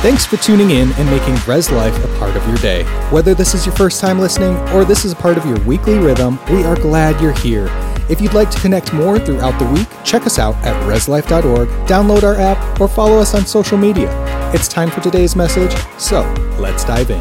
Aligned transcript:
Thanks 0.00 0.24
for 0.24 0.36
tuning 0.36 0.70
in 0.70 0.92
and 0.92 1.10
making 1.10 1.34
Res 1.44 1.72
Life 1.72 2.04
a 2.04 2.18
part 2.20 2.36
of 2.36 2.46
your 2.46 2.56
day. 2.58 2.84
Whether 3.10 3.34
this 3.34 3.52
is 3.52 3.66
your 3.66 3.74
first 3.74 4.00
time 4.00 4.20
listening 4.20 4.54
or 4.68 4.84
this 4.84 5.04
is 5.04 5.10
a 5.10 5.16
part 5.16 5.36
of 5.36 5.44
your 5.44 5.58
weekly 5.64 5.98
rhythm, 5.98 6.38
we 6.52 6.62
are 6.62 6.76
glad 6.76 7.20
you're 7.20 7.32
here. 7.32 7.66
If 8.08 8.20
you'd 8.20 8.32
like 8.32 8.48
to 8.52 8.60
connect 8.60 8.92
more 8.92 9.18
throughout 9.18 9.58
the 9.58 9.66
week, 9.66 9.88
check 10.04 10.24
us 10.24 10.38
out 10.38 10.54
at 10.64 10.80
reslife.org, 10.88 11.68
download 11.88 12.22
our 12.22 12.36
app, 12.36 12.80
or 12.80 12.86
follow 12.86 13.18
us 13.18 13.34
on 13.34 13.44
social 13.44 13.76
media. 13.76 14.08
It's 14.54 14.68
time 14.68 14.88
for 14.88 15.00
today's 15.00 15.34
message, 15.34 15.74
so 15.98 16.22
let's 16.60 16.84
dive 16.84 17.10
in. 17.10 17.18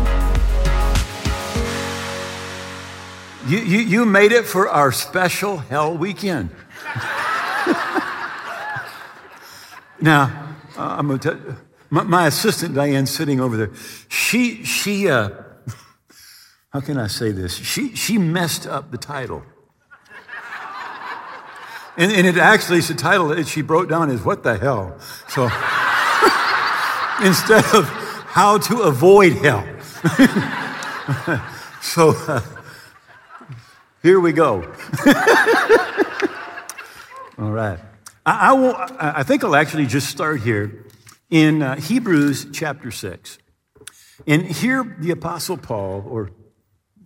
You, 3.50 3.57
you, 3.57 3.80
you 3.80 4.05
made 4.05 4.32
it 4.32 4.46
for 4.46 4.70
our 4.70 4.91
special 4.91 5.57
hell 5.57 5.98
weekend. 5.98 6.52
now, 10.00 10.54
uh, 10.78 10.96
I'm 11.00 11.07
going 11.07 11.18
to 11.18 11.32
tell 11.32 11.39
you. 11.39 11.66
My, 11.89 12.04
my, 12.04 12.27
assistant 12.27 12.75
Diane 12.75 13.05
sitting 13.05 13.39
over 13.39 13.55
there, 13.55 13.71
she, 14.09 14.64
she, 14.64 15.09
uh, 15.09 15.29
how 16.71 16.82
can 16.82 16.97
I 16.97 17.07
say 17.07 17.32
this? 17.32 17.55
She, 17.55 17.95
she 17.95 18.18
messed 18.18 18.68
up 18.68 18.91
the 18.91 18.97
title. 18.97 19.43
And, 21.97 22.11
and 22.11 22.28
it 22.28 22.37
actually, 22.37 22.81
the 22.81 22.93
title 22.93 23.29
that 23.29 23.47
she 23.47 23.64
wrote 23.64 23.89
down 23.89 24.11
is 24.11 24.21
What 24.21 24.43
the 24.43 24.57
Hell? 24.57 25.00
So 25.29 25.43
instead 27.25 27.65
of 27.73 27.87
How 28.28 28.59
to 28.59 28.81
Avoid 28.81 29.33
Hell. 29.33 29.65
so 31.81 32.09
uh, 32.28 32.42
here 34.03 34.19
we 34.19 34.31
go. 34.31 34.64
All 37.39 37.52
right. 37.52 37.80
I, 38.25 38.50
I, 38.50 38.53
will, 38.53 38.75
I 39.00 39.23
think 39.23 39.44
I'll 39.44 39.56
actually 39.56 39.88
just 39.88 40.08
start 40.08 40.42
here 40.42 40.86
in 41.30 41.61
uh, 41.61 41.75
Hebrews 41.75 42.47
chapter 42.53 42.91
6. 42.91 43.38
And 44.25 44.45
here, 44.45 44.97
the 45.00 45.11
Apostle 45.11 45.58
Paul, 45.58 46.03
or 46.08 46.31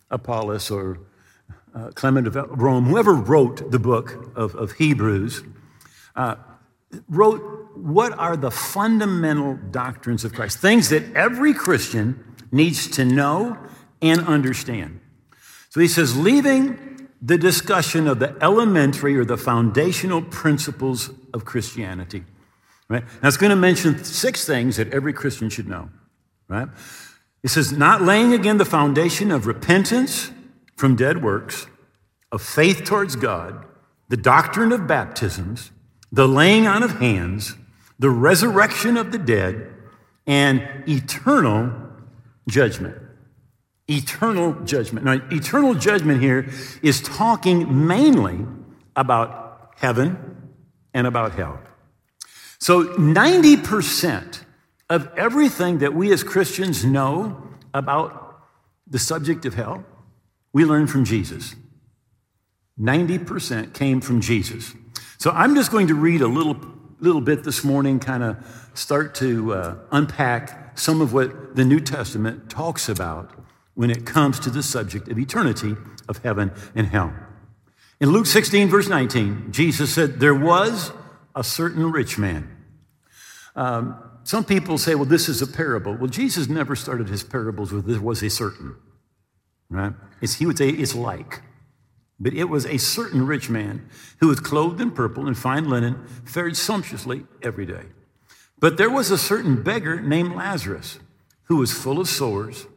Apollos, 0.10 0.72
or 0.72 1.00
uh, 1.74 1.90
Clement 1.96 2.28
of 2.28 2.36
Rome, 2.36 2.86
whoever 2.86 3.14
wrote 3.14 3.72
the 3.72 3.80
book 3.80 4.34
of, 4.36 4.56
of 4.56 4.74
Hebrews, 4.74 5.44
uh, 6.16 6.36
wrote 7.10 7.42
what 7.76 8.14
are 8.18 8.36
the 8.36 8.52
fundamental 8.52 9.58
doctrines 9.72 10.24
of 10.24 10.34
Christ, 10.34 10.60
things 10.60 10.90
that 10.90 11.16
every 11.16 11.54
Christian 11.54 12.36
needs 12.52 12.88
to 12.92 13.06
know 13.06 13.58
and 14.02 14.22
understand. 14.28 15.00
So 15.70 15.80
he 15.80 15.88
says, 15.88 16.18
leaving 16.18 17.10
the 17.22 17.38
discussion 17.38 18.08
of 18.08 18.20
the 18.20 18.36
elementary 18.42 19.16
or 19.16 19.24
the 19.24 19.38
foundational 19.38 20.22
principles 20.22 21.12
of 21.34 21.46
Christianity. 21.46 22.24
Right? 22.92 23.06
Now, 23.22 23.30
it's 23.30 23.38
going 23.38 23.52
to 23.52 23.56
mention 23.56 24.04
six 24.04 24.46
things 24.46 24.76
that 24.76 24.94
every 24.94 25.14
Christian 25.14 25.50
should 25.50 25.70
know. 25.70 25.90
Right? 26.50 26.68
It 27.42 27.48
says, 27.48 27.72
not 27.72 28.02
laying 28.02 28.34
again 28.34 28.58
the 28.58 28.66
foundation 28.66 29.32
of 29.32 29.48
repentance 29.48 30.30
from 30.76 30.98
dead 30.98 31.24
works, 31.24 31.68
of 32.34 32.42
faith 32.42 32.84
towards 32.84 33.16
God, 33.16 33.66
the 34.10 34.18
doctrine 34.18 34.74
of 34.74 34.88
baptisms, 34.88 35.72
the 36.12 36.28
laying 36.28 36.68
on 36.68 36.84
of 36.84 37.00
hands, 37.00 37.56
the 37.98 38.10
resurrection 38.10 38.98
of 38.98 39.14
the 39.14 39.18
dead, 39.18 39.74
and 40.28 40.68
eternal 40.86 41.72
judgment. 42.50 42.98
Eternal 43.88 44.54
judgment. 44.66 45.06
Now, 45.06 45.22
eternal 45.32 45.76
judgment 45.76 46.22
here 46.22 46.50
is 46.82 47.02
talking 47.02 47.88
mainly 47.88 48.46
about 48.98 49.72
heaven 49.78 50.52
and 50.94 51.08
about 51.08 51.32
hell. 51.32 51.62
So 52.62 52.86
90% 52.86 54.44
of 54.88 55.10
everything 55.18 55.80
that 55.80 55.96
we 55.96 56.14
as 56.14 56.24
Christians 56.24 56.86
know 56.86 57.42
about 57.74 58.40
the 58.86 59.00
subject 59.00 59.46
of 59.48 59.56
hell, 59.56 59.84
we 60.54 60.64
learn 60.64 60.86
from 60.86 61.04
Jesus. 61.04 61.56
90% 62.80 63.74
came 63.74 64.00
from 64.00 64.22
Jesus. 64.22 64.76
So 65.18 65.32
I'm 65.32 65.56
just 65.56 65.72
going 65.72 65.88
to 65.88 65.96
read 65.96 66.22
a 66.22 66.28
little, 66.28 66.56
little 67.00 67.22
bit 67.22 67.44
this 67.44 67.64
morning, 67.64 68.00
kind 68.00 68.22
of 68.22 68.70
start 68.76 69.16
to 69.16 69.54
uh, 69.56 69.76
unpack 69.92 70.78
some 70.78 71.02
of 71.02 71.14
what 71.14 71.56
the 71.56 71.66
New 71.66 71.80
Testament 71.80 72.48
talks 72.48 72.88
about 72.88 73.32
when 73.74 73.90
it 73.90 74.06
comes 74.06 74.40
to 74.40 74.52
the 74.52 74.62
subject 74.62 75.08
of 75.08 75.18
eternity, 75.18 75.76
of 76.08 76.20
heaven 76.20 76.52
and 76.76 76.86
hell. 76.86 77.12
In 78.00 78.10
Luke 78.10 78.28
16, 78.28 78.70
verse 78.70 78.88
19, 78.88 79.52
Jesus 79.52 79.92
said, 79.92 80.20
There 80.20 80.36
was 80.36 80.92
a 81.36 81.44
certain 81.44 81.92
rich 81.92 82.18
man. 82.18 82.58
Um, 83.56 84.02
some 84.24 84.44
people 84.44 84.78
say, 84.78 84.96
well, 84.96 85.06
this 85.06 85.28
is 85.28 85.42
a 85.42 85.48
parable. 85.48 85.96
Well, 85.96 86.08
Jesus 86.08 86.48
never 86.48 86.76
started 86.76 87.10
his 87.10 87.24
parables 87.24 87.72
with 87.72 87.86
there 87.86 88.02
was 88.02 88.22
a 88.22 88.30
certain, 88.30 88.76
right? 89.70 89.94
It's, 90.22 90.36
he 90.36 90.46
would 90.46 90.58
say 90.58 90.70
it's 90.70 90.96
like. 90.96 91.42
But 92.20 92.34
it 92.36 92.46
was 92.46 92.66
a 92.66 92.78
certain 92.78 93.26
rich 93.26 93.50
man 93.50 93.90
who 94.20 94.28
was 94.28 94.40
clothed 94.40 94.80
in 94.80 94.92
purple 94.92 95.26
and 95.26 95.36
fine 95.36 95.68
linen, 95.68 96.06
fared 96.24 96.56
sumptuously 96.56 97.26
every 97.42 97.66
day. 97.66 97.86
But 98.60 98.78
there 98.78 98.92
was 98.92 99.10
a 99.10 99.18
certain 99.18 99.64
beggar 99.64 100.00
named 100.00 100.36
Lazarus 100.36 101.00
who 101.46 101.58
was 101.58 101.74
full 101.74 102.00
of 102.00 102.08
sores, 102.08 102.68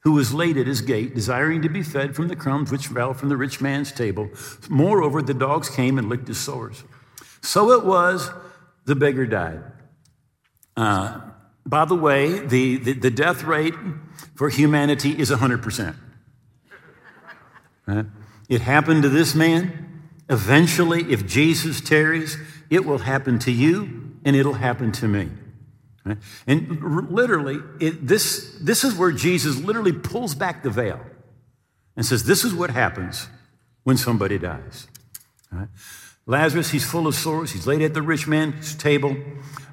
who 0.00 0.12
was 0.12 0.34
laid 0.34 0.56
at 0.56 0.66
his 0.66 0.80
gate, 0.80 1.14
desiring 1.14 1.62
to 1.62 1.68
be 1.68 1.84
fed 1.84 2.16
from 2.16 2.26
the 2.26 2.34
crumbs 2.34 2.72
which 2.72 2.88
fell 2.88 3.14
from 3.14 3.28
the 3.28 3.36
rich 3.36 3.60
man's 3.60 3.92
table. 3.92 4.28
Moreover, 4.68 5.22
the 5.22 5.32
dogs 5.32 5.70
came 5.70 5.96
and 5.96 6.08
licked 6.08 6.26
his 6.26 6.38
sores. 6.38 6.82
So 7.40 7.70
it 7.70 7.84
was, 7.84 8.30
the 8.84 8.96
beggar 8.96 9.26
died. 9.26 9.62
Uh, 10.76 11.20
by 11.64 11.84
the 11.84 11.94
way, 11.94 12.40
the, 12.40 12.76
the, 12.76 12.92
the, 12.94 13.10
death 13.10 13.44
rate 13.44 13.74
for 14.34 14.48
humanity 14.48 15.10
is 15.18 15.30
100%. 15.30 15.94
Right? 17.86 18.06
It 18.48 18.60
happened 18.62 19.02
to 19.02 19.08
this 19.08 19.34
man. 19.34 20.02
Eventually, 20.28 21.12
if 21.12 21.26
Jesus 21.26 21.80
tarries, 21.80 22.36
it 22.70 22.84
will 22.84 22.98
happen 22.98 23.38
to 23.40 23.52
you 23.52 24.16
and 24.24 24.34
it'll 24.34 24.54
happen 24.54 24.92
to 24.92 25.08
me. 25.08 25.28
Right? 26.04 26.18
And 26.46 27.10
literally, 27.10 27.60
it, 27.80 28.06
this, 28.06 28.56
this 28.60 28.82
is 28.82 28.94
where 28.94 29.12
Jesus 29.12 29.58
literally 29.58 29.92
pulls 29.92 30.34
back 30.34 30.62
the 30.62 30.70
veil 30.70 31.00
and 31.96 32.04
says, 32.04 32.24
This 32.24 32.44
is 32.44 32.54
what 32.54 32.70
happens 32.70 33.28
when 33.84 33.96
somebody 33.96 34.38
dies. 34.38 34.88
Right? 35.50 35.68
Lazarus, 36.26 36.70
he's 36.70 36.88
full 36.88 37.06
of 37.06 37.14
sores. 37.14 37.52
He's 37.52 37.66
laid 37.66 37.82
at 37.82 37.94
the 37.94 38.02
rich 38.02 38.28
man's 38.28 38.74
table, 38.74 39.16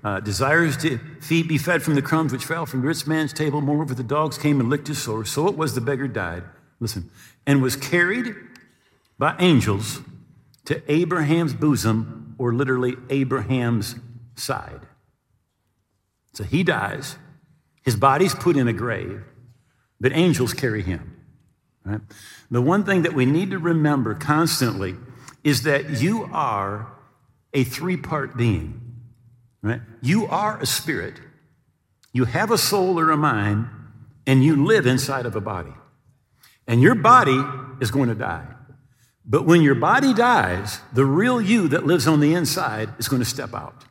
uh, 0.03 0.19
desires 0.19 0.77
to 0.77 0.97
feed, 1.21 1.47
be 1.47 1.57
fed 1.57 1.83
from 1.83 1.95
the 1.95 2.01
crumbs 2.01 2.31
which 2.31 2.45
fell 2.45 2.65
from 2.65 2.81
the 2.81 2.87
rich 2.87 3.05
man's 3.05 3.33
table. 3.33 3.61
Moreover, 3.61 3.93
the 3.93 4.03
dogs 4.03 4.37
came 4.37 4.59
and 4.59 4.69
licked 4.69 4.87
his 4.87 5.01
sores. 5.01 5.29
So 5.29 5.47
it 5.47 5.55
was 5.55 5.75
the 5.75 5.81
beggar 5.81 6.07
died, 6.07 6.43
listen, 6.79 7.11
and 7.45 7.61
was 7.61 7.75
carried 7.75 8.35
by 9.17 9.35
angels 9.39 10.01
to 10.65 10.81
Abraham's 10.91 11.53
bosom, 11.53 12.35
or 12.37 12.53
literally 12.53 12.95
Abraham's 13.09 13.95
side. 14.35 14.81
So 16.33 16.43
he 16.43 16.63
dies. 16.63 17.17
His 17.83 17.95
body's 17.95 18.33
put 18.33 18.55
in 18.55 18.67
a 18.67 18.73
grave, 18.73 19.23
but 19.99 20.13
angels 20.13 20.53
carry 20.53 20.81
him. 20.81 21.17
Right? 21.83 22.01
The 22.49 22.61
one 22.61 22.85
thing 22.85 23.01
that 23.01 23.13
we 23.13 23.25
need 23.25 23.51
to 23.51 23.57
remember 23.57 24.13
constantly 24.13 24.95
is 25.49 25.63
that 25.63 26.01
you 26.01 26.29
are 26.31 26.87
a 27.53 27.63
three 27.63 27.97
part 27.97 28.37
being, 28.37 28.79
right? 29.61 29.81
You 30.01 30.27
are 30.27 30.59
a 30.59 30.65
spirit, 30.65 31.19
you 32.13 32.25
have 32.25 32.51
a 32.51 32.57
soul 32.57 32.99
or 32.99 33.11
a 33.11 33.17
mind, 33.17 33.67
and 34.25 34.43
you 34.43 34.65
live 34.65 34.85
inside 34.85 35.25
of 35.25 35.35
a 35.35 35.41
body. 35.41 35.73
And 36.67 36.81
your 36.81 36.95
body 36.95 37.41
is 37.81 37.89
going 37.89 38.09
to 38.09 38.15
die. 38.15 38.45
But 39.25 39.45
when 39.45 39.61
your 39.61 39.75
body 39.75 40.13
dies, 40.13 40.79
the 40.93 41.05
real 41.05 41.41
you 41.41 41.67
that 41.69 41.85
lives 41.85 42.07
on 42.07 42.19
the 42.19 42.33
inside 42.33 42.89
is 42.99 43.07
going 43.07 43.21
to 43.21 43.29
step 43.29 43.53
out. 43.53 43.85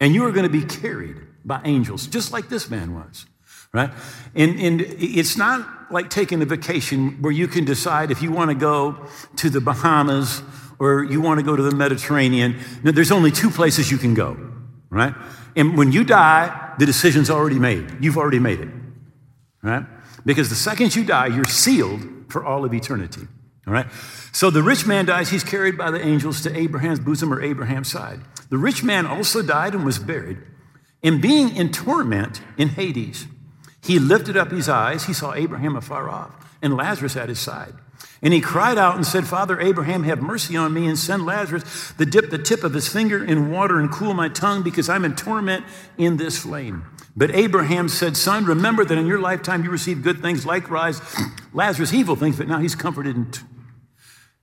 And 0.00 0.14
you 0.14 0.24
are 0.24 0.32
going 0.32 0.50
to 0.50 0.52
be 0.52 0.64
carried 0.64 1.18
by 1.44 1.60
angels, 1.64 2.06
just 2.06 2.32
like 2.32 2.48
this 2.48 2.70
man 2.70 2.94
was 2.94 3.26
right? 3.72 3.90
And, 4.34 4.58
and 4.60 4.80
it's 4.80 5.36
not 5.36 5.92
like 5.92 6.10
taking 6.10 6.42
a 6.42 6.44
vacation 6.44 7.20
where 7.20 7.32
you 7.32 7.48
can 7.48 7.64
decide 7.64 8.10
if 8.10 8.22
you 8.22 8.30
want 8.30 8.50
to 8.50 8.54
go 8.54 9.06
to 9.36 9.50
the 9.50 9.60
Bahamas 9.60 10.42
or 10.78 11.04
you 11.04 11.20
want 11.20 11.38
to 11.38 11.44
go 11.44 11.54
to 11.56 11.62
the 11.62 11.74
Mediterranean. 11.74 12.58
No, 12.82 12.90
there's 12.90 13.12
only 13.12 13.30
two 13.30 13.50
places 13.50 13.90
you 13.90 13.98
can 13.98 14.14
go, 14.14 14.36
right? 14.88 15.14
And 15.56 15.76
when 15.76 15.92
you 15.92 16.04
die, 16.04 16.74
the 16.78 16.86
decision's 16.86 17.30
already 17.30 17.58
made. 17.58 17.96
You've 18.00 18.16
already 18.16 18.38
made 18.38 18.60
it, 18.60 18.68
right? 19.62 19.84
Because 20.24 20.48
the 20.48 20.54
second 20.54 20.94
you 20.94 21.04
die, 21.04 21.26
you're 21.26 21.44
sealed 21.44 22.06
for 22.28 22.44
all 22.44 22.64
of 22.64 22.72
eternity, 22.72 23.26
all 23.66 23.72
right? 23.72 23.86
So 24.32 24.50
the 24.50 24.62
rich 24.62 24.86
man 24.86 25.06
dies, 25.06 25.30
he's 25.30 25.44
carried 25.44 25.76
by 25.76 25.90
the 25.90 26.04
angels 26.04 26.40
to 26.42 26.56
Abraham's 26.56 27.00
bosom 27.00 27.32
or 27.32 27.42
Abraham's 27.42 27.90
side. 27.90 28.20
The 28.48 28.58
rich 28.58 28.82
man 28.82 29.06
also 29.06 29.42
died 29.42 29.74
and 29.74 29.84
was 29.84 29.98
buried. 29.98 30.38
And 31.02 31.20
being 31.20 31.56
in 31.56 31.72
torment 31.72 32.40
in 32.56 32.68
Hades, 32.68 33.26
he 33.82 33.98
lifted 33.98 34.36
up 34.36 34.50
his 34.50 34.68
eyes. 34.68 35.04
He 35.04 35.12
saw 35.12 35.34
Abraham 35.34 35.76
afar 35.76 36.08
off 36.08 36.34
and 36.62 36.76
Lazarus 36.76 37.16
at 37.16 37.28
his 37.28 37.40
side. 37.40 37.74
And 38.22 38.34
he 38.34 38.40
cried 38.40 38.76
out 38.76 38.96
and 38.96 39.06
said, 39.06 39.26
Father 39.26 39.60
Abraham, 39.60 40.02
have 40.04 40.20
mercy 40.20 40.56
on 40.56 40.74
me 40.74 40.86
and 40.86 40.98
send 40.98 41.24
Lazarus 41.24 41.94
to 41.96 42.04
dip 42.04 42.30
the 42.30 42.38
tip 42.38 42.64
of 42.64 42.74
his 42.74 42.88
finger 42.88 43.24
in 43.24 43.50
water 43.50 43.80
and 43.80 43.90
cool 43.90 44.12
my 44.12 44.28
tongue 44.28 44.62
because 44.62 44.88
I'm 44.88 45.04
in 45.04 45.16
torment 45.16 45.64
in 45.96 46.18
this 46.18 46.38
flame. 46.38 46.84
But 47.16 47.34
Abraham 47.34 47.88
said, 47.88 48.16
Son, 48.16 48.44
remember 48.44 48.84
that 48.84 48.96
in 48.96 49.06
your 49.06 49.20
lifetime 49.20 49.64
you 49.64 49.70
received 49.70 50.02
good 50.02 50.20
things, 50.20 50.44
likewise 50.44 51.00
Lazarus 51.52 51.92
evil 51.92 52.14
things, 52.14 52.36
but 52.36 52.46
now 52.46 52.58
he's 52.58 52.74
comforted 52.74 53.16
and, 53.16 53.38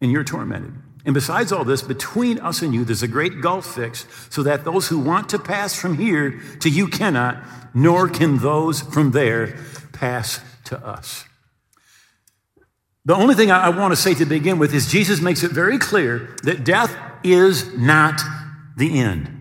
and 0.02 0.12
you're 0.12 0.24
tormented. 0.24 0.74
And 1.08 1.14
besides 1.14 1.54
all 1.54 1.64
this, 1.64 1.82
between 1.82 2.38
us 2.40 2.62
and 2.62 2.74
you, 2.74 2.84
there's 2.84 3.02
a 3.02 3.08
great 3.08 3.40
gulf 3.40 3.76
fixed, 3.76 4.06
so 4.30 4.44
that 4.44 4.66
those 4.66 4.90
who 4.90 5.00
want 5.00 5.30
to 5.30 5.40
pass 5.40 5.74
from 5.74 5.98
here 5.98 6.42
to 6.60 6.70
you 6.70 6.90
cannot, 6.90 7.42
nor 7.74 8.10
can 8.10 8.40
those 8.40 8.82
from 8.82 9.12
there 9.12 9.58
pass 9.94 10.42
to 10.66 10.78
us. 10.86 11.24
The 13.06 13.16
only 13.16 13.36
thing 13.36 13.52
I 13.52 13.70
want 13.70 13.94
to 13.94 13.96
say 13.96 14.16
to 14.16 14.26
begin 14.26 14.60
with 14.60 14.74
is 14.74 14.92
Jesus 14.92 15.22
makes 15.22 15.44
it 15.44 15.52
very 15.52 15.80
clear 15.80 16.36
that 16.44 16.66
death 16.66 16.94
is 17.24 17.74
not 17.78 18.22
the 18.76 19.00
end. 19.00 19.34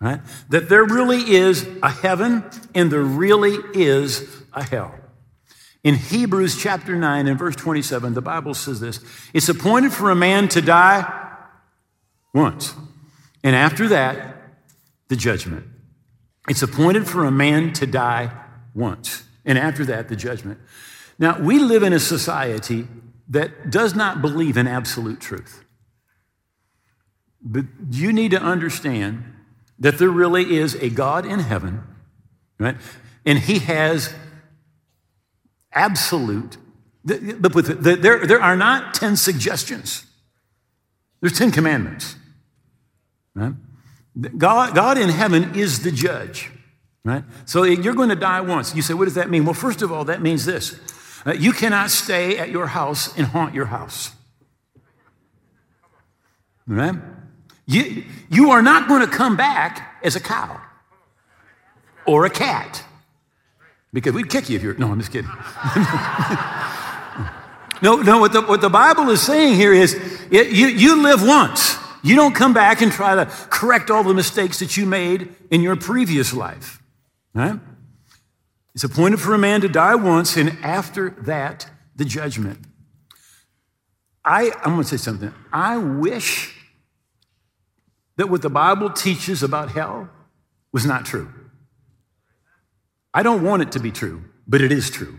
Right? 0.00 0.20
That 0.48 0.68
there 0.68 0.84
really 0.84 1.20
is 1.20 1.68
a 1.84 1.90
heaven 1.90 2.42
and 2.74 2.90
there 2.90 3.00
really 3.00 3.58
is 3.74 4.42
a 4.52 4.64
hell. 4.64 4.99
In 5.82 5.94
Hebrews 5.94 6.60
chapter 6.60 6.94
9 6.94 7.26
and 7.26 7.38
verse 7.38 7.56
27, 7.56 8.12
the 8.12 8.20
Bible 8.20 8.54
says 8.54 8.80
this 8.80 9.00
It's 9.32 9.48
appointed 9.48 9.92
for 9.92 10.10
a 10.10 10.14
man 10.14 10.48
to 10.48 10.60
die 10.60 11.10
once, 12.34 12.74
and 13.42 13.56
after 13.56 13.88
that, 13.88 14.36
the 15.08 15.16
judgment. 15.16 15.66
It's 16.48 16.62
appointed 16.62 17.06
for 17.06 17.24
a 17.24 17.30
man 17.30 17.72
to 17.74 17.86
die 17.86 18.30
once, 18.74 19.24
and 19.44 19.56
after 19.58 19.84
that, 19.86 20.08
the 20.08 20.16
judgment. 20.16 20.58
Now, 21.18 21.38
we 21.38 21.58
live 21.58 21.82
in 21.82 21.92
a 21.92 22.00
society 22.00 22.86
that 23.28 23.70
does 23.70 23.94
not 23.94 24.20
believe 24.20 24.56
in 24.56 24.66
absolute 24.66 25.20
truth. 25.20 25.64
But 27.42 27.66
you 27.90 28.12
need 28.12 28.32
to 28.32 28.40
understand 28.40 29.24
that 29.78 29.98
there 29.98 30.10
really 30.10 30.56
is 30.56 30.74
a 30.74 30.90
God 30.90 31.24
in 31.24 31.40
heaven, 31.40 31.82
right? 32.58 32.76
And 33.24 33.38
he 33.38 33.60
has 33.60 34.12
absolute, 35.72 36.56
but 37.04 37.52
there, 37.82 38.26
there 38.26 38.42
are 38.42 38.56
not 38.56 38.94
10 38.94 39.16
suggestions. 39.16 40.04
There's 41.20 41.36
10 41.38 41.50
commandments, 41.52 42.16
right? 43.34 43.54
God, 44.36 44.74
God 44.74 44.98
in 44.98 45.08
heaven 45.08 45.54
is 45.54 45.82
the 45.82 45.90
judge, 45.90 46.50
right? 47.04 47.24
So 47.44 47.62
you're 47.62 47.94
going 47.94 48.08
to 48.08 48.16
die 48.16 48.40
once. 48.40 48.74
You 48.74 48.82
say, 48.82 48.94
what 48.94 49.04
does 49.04 49.14
that 49.14 49.30
mean? 49.30 49.44
Well, 49.44 49.54
first 49.54 49.82
of 49.82 49.92
all, 49.92 50.04
that 50.06 50.20
means 50.20 50.44
this. 50.44 50.78
Uh, 51.24 51.32
you 51.32 51.52
cannot 51.52 51.90
stay 51.90 52.38
at 52.38 52.50
your 52.50 52.66
house 52.66 53.16
and 53.16 53.26
haunt 53.26 53.54
your 53.54 53.66
house. 53.66 54.12
Right? 56.66 56.96
You, 57.66 58.04
you 58.30 58.50
are 58.50 58.62
not 58.62 58.88
going 58.88 59.02
to 59.02 59.06
come 59.06 59.36
back 59.36 59.98
as 60.02 60.16
a 60.16 60.20
cow 60.20 60.60
or 62.06 62.24
a 62.24 62.30
cat 62.30 62.84
because 63.92 64.12
we'd 64.14 64.30
kick 64.30 64.48
you 64.48 64.56
if 64.56 64.62
you're. 64.62 64.74
No, 64.74 64.90
I'm 64.90 64.98
just 64.98 65.12
kidding. 65.12 65.30
no, 67.82 67.96
no, 67.96 68.18
what 68.18 68.32
the, 68.32 68.42
what 68.42 68.60
the 68.60 68.68
Bible 68.68 69.10
is 69.10 69.20
saying 69.20 69.54
here 69.54 69.72
is 69.72 69.94
it, 70.30 70.50
you, 70.50 70.66
you 70.66 71.02
live 71.02 71.22
once. 71.22 71.76
You 72.02 72.16
don't 72.16 72.34
come 72.34 72.54
back 72.54 72.80
and 72.80 72.90
try 72.90 73.14
to 73.16 73.26
correct 73.50 73.90
all 73.90 74.02
the 74.02 74.14
mistakes 74.14 74.60
that 74.60 74.76
you 74.76 74.86
made 74.86 75.34
in 75.50 75.60
your 75.60 75.76
previous 75.76 76.32
life. 76.32 76.82
Right? 77.34 77.58
It's 78.74 78.84
appointed 78.84 79.20
for 79.20 79.34
a 79.34 79.38
man 79.38 79.60
to 79.62 79.68
die 79.68 79.96
once, 79.96 80.36
and 80.36 80.56
after 80.62 81.10
that, 81.22 81.68
the 81.96 82.04
judgment. 82.04 82.58
I, 84.24 84.52
I'm 84.64 84.72
going 84.72 84.82
to 84.82 84.88
say 84.88 84.96
something. 84.96 85.34
I 85.52 85.76
wish 85.76 86.54
that 88.16 88.28
what 88.28 88.42
the 88.42 88.50
Bible 88.50 88.90
teaches 88.90 89.42
about 89.42 89.70
hell 89.72 90.08
was 90.72 90.86
not 90.86 91.04
true. 91.04 91.28
I 93.12 93.22
don't 93.22 93.42
want 93.42 93.62
it 93.62 93.72
to 93.72 93.80
be 93.80 93.90
true, 93.90 94.24
but 94.46 94.60
it 94.60 94.72
is 94.72 94.90
true. 94.90 95.18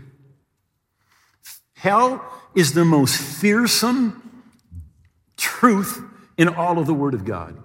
Hell 1.74 2.24
is 2.54 2.72
the 2.72 2.84
most 2.84 3.20
fearsome 3.20 4.44
truth 5.36 6.02
in 6.38 6.48
all 6.48 6.78
of 6.78 6.86
the 6.86 6.94
Word 6.94 7.14
of 7.14 7.24
God. 7.24 7.62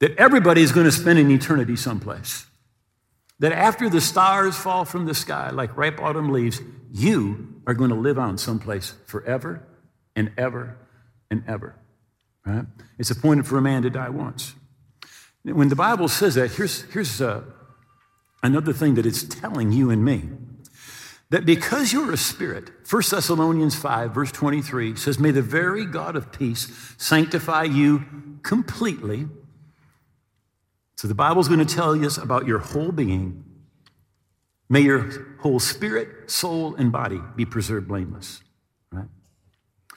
That 0.00 0.16
everybody 0.16 0.62
is 0.62 0.72
going 0.72 0.86
to 0.86 0.92
spend 0.92 1.18
an 1.18 1.30
eternity 1.30 1.76
someplace. 1.76 2.46
That 3.38 3.52
after 3.52 3.88
the 3.88 4.00
stars 4.00 4.56
fall 4.56 4.84
from 4.84 5.06
the 5.06 5.14
sky 5.14 5.50
like 5.50 5.76
ripe 5.76 6.00
autumn 6.00 6.30
leaves, 6.30 6.60
you 6.92 7.62
are 7.66 7.74
going 7.74 7.90
to 7.90 7.96
live 7.96 8.18
on 8.18 8.38
someplace 8.38 8.94
forever 9.06 9.66
and 10.14 10.30
ever 10.36 10.76
and 11.30 11.42
ever. 11.48 11.74
Right? 12.46 12.66
It's 12.98 13.10
appointed 13.10 13.46
for 13.46 13.58
a 13.58 13.62
man 13.62 13.82
to 13.82 13.90
die 13.90 14.10
once. 14.10 14.54
When 15.42 15.68
the 15.68 15.76
Bible 15.76 16.08
says 16.08 16.34
that, 16.36 16.52
here's, 16.52 16.82
here's 16.92 17.20
uh, 17.20 17.42
another 18.44 18.72
thing 18.72 18.94
that 18.94 19.06
it's 19.06 19.24
telling 19.24 19.72
you 19.72 19.90
and 19.90 20.04
me. 20.04 20.22
That 21.30 21.46
because 21.46 21.92
you're 21.92 22.12
a 22.12 22.16
spirit, 22.16 22.70
1 22.88 23.02
Thessalonians 23.10 23.74
5, 23.74 24.14
verse 24.14 24.30
23 24.30 24.94
says, 24.94 25.18
May 25.18 25.32
the 25.32 25.42
very 25.42 25.86
God 25.86 26.14
of 26.14 26.30
peace 26.30 26.94
sanctify 26.98 27.64
you 27.64 28.04
completely. 28.42 29.26
So 30.96 31.08
the 31.08 31.14
Bible's 31.14 31.48
going 31.48 31.64
to 31.64 31.74
tell 31.74 31.92
us 32.04 32.18
about 32.18 32.46
your 32.46 32.58
whole 32.58 32.92
being. 32.92 33.44
May 34.68 34.82
your 34.82 35.38
whole 35.40 35.58
spirit, 35.58 36.30
soul, 36.30 36.74
and 36.76 36.92
body 36.92 37.20
be 37.34 37.44
preserved 37.44 37.88
blameless. 37.88 38.42
Right? 38.92 39.08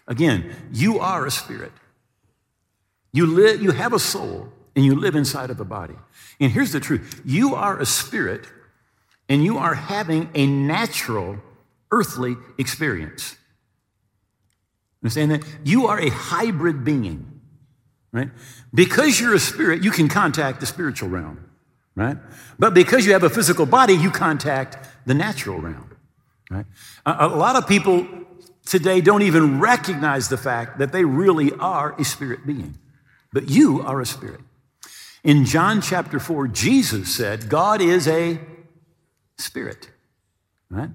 Again, 0.08 0.56
you 0.72 1.00
are 1.00 1.26
a 1.26 1.32
spirit. 1.32 1.74
You, 3.12 3.26
live, 3.26 3.62
you 3.62 3.72
have 3.72 3.94
a 3.94 4.00
soul 4.00 4.52
and 4.78 4.86
you 4.86 4.96
live 4.96 5.16
inside 5.16 5.50
of 5.50 5.60
a 5.60 5.66
body. 5.66 5.96
And 6.40 6.52
here's 6.52 6.72
the 6.72 6.80
truth 6.80 7.22
you 7.26 7.56
are 7.56 7.80
a 7.80 7.86
spirit 7.86 8.46
and 9.28 9.44
you 9.44 9.58
are 9.58 9.74
having 9.74 10.30
a 10.36 10.46
natural 10.46 11.38
earthly 11.92 12.36
experience. 12.58 13.36
Understand 15.04 15.32
that? 15.32 15.44
You 15.64 15.88
are 15.88 16.00
a 16.00 16.10
hybrid 16.10 16.84
being, 16.84 17.42
right? 18.12 18.30
Because 18.74 19.20
you're 19.20 19.34
a 19.34 19.40
spirit, 19.40 19.84
you 19.84 19.92
can 19.92 20.08
contact 20.08 20.60
the 20.60 20.66
spiritual 20.66 21.10
realm, 21.10 21.50
right? 21.96 22.18
But 22.60 22.74
because 22.74 23.06
you 23.06 23.14
have 23.14 23.24
a 23.24 23.30
physical 23.30 23.66
body, 23.66 23.94
you 23.94 24.12
contact 24.12 24.78
the 25.08 25.14
natural 25.16 25.60
realm, 25.60 25.96
right? 26.52 26.66
A, 27.06 27.26
a 27.26 27.28
lot 27.28 27.56
of 27.56 27.68
people 27.68 28.08
today 28.66 29.02
don't 29.02 29.24
even 29.24 29.60
recognize 29.60 30.30
the 30.30 30.38
fact 30.38 30.78
that 30.78 30.92
they 30.92 31.04
really 31.04 31.52
are 31.54 32.00
a 32.00 32.04
spirit 32.04 32.46
being 32.46 32.78
but 33.34 33.50
you 33.50 33.82
are 33.82 34.02
a 34.02 34.06
spirit. 34.06 34.42
In 35.24 35.46
John 35.46 35.82
chapter 35.82 36.20
4, 36.20 36.48
Jesus 36.50 37.14
said, 37.14 37.50
God 37.50 37.82
is 37.82 38.08
a 38.08 38.40
spirit. 39.38 39.90
Right? 40.70 40.90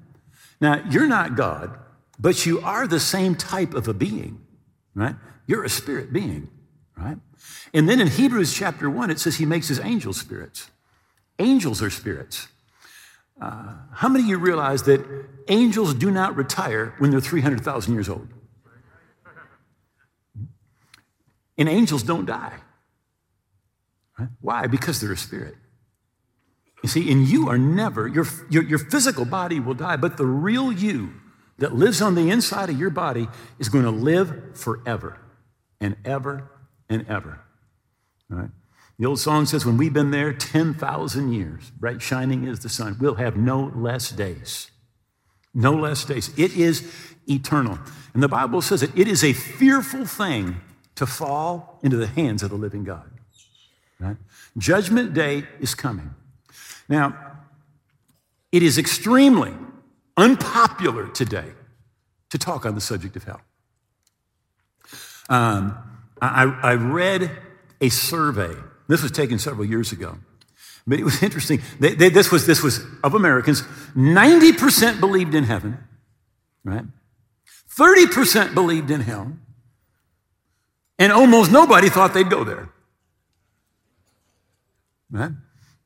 Now, 0.61 0.83
you're 0.91 1.09
not 1.09 1.37
God, 1.37 1.79
but 2.19 2.47
you 2.47 2.61
are 2.61 2.87
the 2.87 3.01
same 3.01 3.35
type 3.35 3.75
of 3.75 3.89
a 3.89 3.95
being, 3.95 4.41
right? 4.95 5.17
You're 5.47 5.65
a 5.65 5.69
spirit 5.69 6.13
being, 6.13 6.49
right? 6.97 7.19
And 7.75 7.89
then 7.89 8.01
in 8.01 8.07
Hebrews 8.07 8.55
chapter 8.55 8.89
1, 8.89 9.11
it 9.11 9.19
says 9.19 9.37
he 9.37 9.47
makes 9.47 9.69
his 9.69 9.81
angels 9.81 10.19
spirits. 10.19 10.71
Angels 11.39 11.83
are 11.83 11.91
spirits. 11.91 12.49
Uh, 13.41 13.75
how 13.93 14.09
many 14.09 14.25
of 14.25 14.31
you 14.31 14.39
realize 14.39 14.85
that 14.85 15.05
angels 15.49 15.95
do 15.95 16.11
not 16.11 16.37
retire 16.37 16.95
when 16.99 17.11
they're 17.11 17.21
300,000 17.21 17.93
years 17.93 18.09
old? 18.09 18.29
And 21.59 21.69
angels 21.69 22.03
don't 22.03 22.27
die. 22.27 22.55
Right? 24.19 24.29
Why? 24.41 24.67
Because 24.67 25.01
they're 25.01 25.13
a 25.13 25.17
spirit. 25.17 25.55
You 26.83 26.89
see, 26.89 27.11
and 27.13 27.29
you 27.29 27.49
are 27.49 27.59
never, 27.59 28.09
your, 28.09 28.27
your, 28.51 28.65
your 28.65 28.79
physical 28.79 29.25
body 29.25 29.61
will 29.61 29.75
die, 29.75 29.97
but 29.97 30.17
the 30.17 30.27
real 30.27 30.73
you 30.73 31.15
that 31.59 31.75
lives 31.75 32.03
on 32.03 32.17
the 32.17 32.29
inside 32.31 32.71
of 32.71 32.79
your 32.79 32.91
body 32.91 33.29
is 33.59 33.69
going 33.69 33.85
to 33.85 33.91
live 33.91 34.59
forever 34.59 35.21
and 35.81 35.97
ever 36.05 36.51
and 36.89 37.07
ever. 37.09 37.41
Right? 38.29 38.51
The 38.99 39.07
old 39.07 39.21
song 39.21 39.47
says, 39.47 39.65
when 39.65 39.77
we've 39.77 39.93
been 39.93 40.11
there 40.11 40.33
10,000 40.33 41.33
years, 41.33 41.71
bright 41.71 42.03
shining 42.03 42.47
is 42.47 42.61
the 42.61 42.69
sun, 42.69 42.97
we'll 43.01 43.15
have 43.15 43.37
no 43.37 43.73
less 43.75 44.11
days. 44.11 44.71
No 45.55 45.73
less 45.73 46.05
days. 46.05 46.37
It 46.39 46.57
is 46.57 46.91
eternal. 47.29 47.79
And 48.15 48.23
the 48.23 48.29
Bible 48.29 48.63
says 48.63 48.81
that 48.81 48.97
it 48.99 49.07
is 49.07 49.23
a 49.23 49.33
fearful 49.33 50.05
thing 50.05 50.61
to 50.95 51.07
fall 51.07 51.79
into 51.83 51.97
the 51.97 52.07
hands 52.07 52.43
of 52.43 52.51
the 52.51 52.57
living 52.57 52.85
God. 52.85 53.12
Right? 54.03 54.17
Judgment 54.59 55.15
day 55.15 55.45
is 55.61 55.77
coming. 55.77 56.13
Now, 56.89 57.17
it 58.51 58.63
is 58.63 58.77
extremely 58.77 59.55
unpopular 60.17 61.07
today 61.09 61.53
to 62.31 62.39
talk 62.39 62.67
on 62.67 62.75
the 62.75 62.81
subject 62.81 63.15
of 63.15 63.23
hell. 63.23 63.41
Um, 65.29 65.79
I, 66.21 66.45
I 66.63 66.75
read 66.75 67.31
a 67.81 67.89
survey. 67.91 68.55
This 68.89 69.03
was 69.03 69.13
taken 69.13 69.39
several 69.39 69.65
years 69.65 69.93
ago. 69.93 70.19
But 70.85 70.99
it 70.99 71.05
was 71.05 71.23
interesting. 71.23 71.63
They, 71.79 71.95
they, 71.95 72.09
this, 72.09 72.33
was, 72.33 72.45
this 72.45 72.61
was 72.61 72.81
of 73.05 73.15
Americans. 73.15 73.63
90% 73.95 74.99
believed 74.99 75.35
in 75.35 75.45
heaven, 75.45 75.79
right? 76.65 76.85
30% 77.71 78.53
believed 78.53 78.91
in 78.91 79.03
hell. 79.03 79.33
And 80.99 81.13
almost 81.13 81.53
nobody 81.53 81.89
thought 81.89 82.15
they'd 82.15 82.29
go 82.29 82.43
there. 82.43 82.69
Right? 85.13 85.33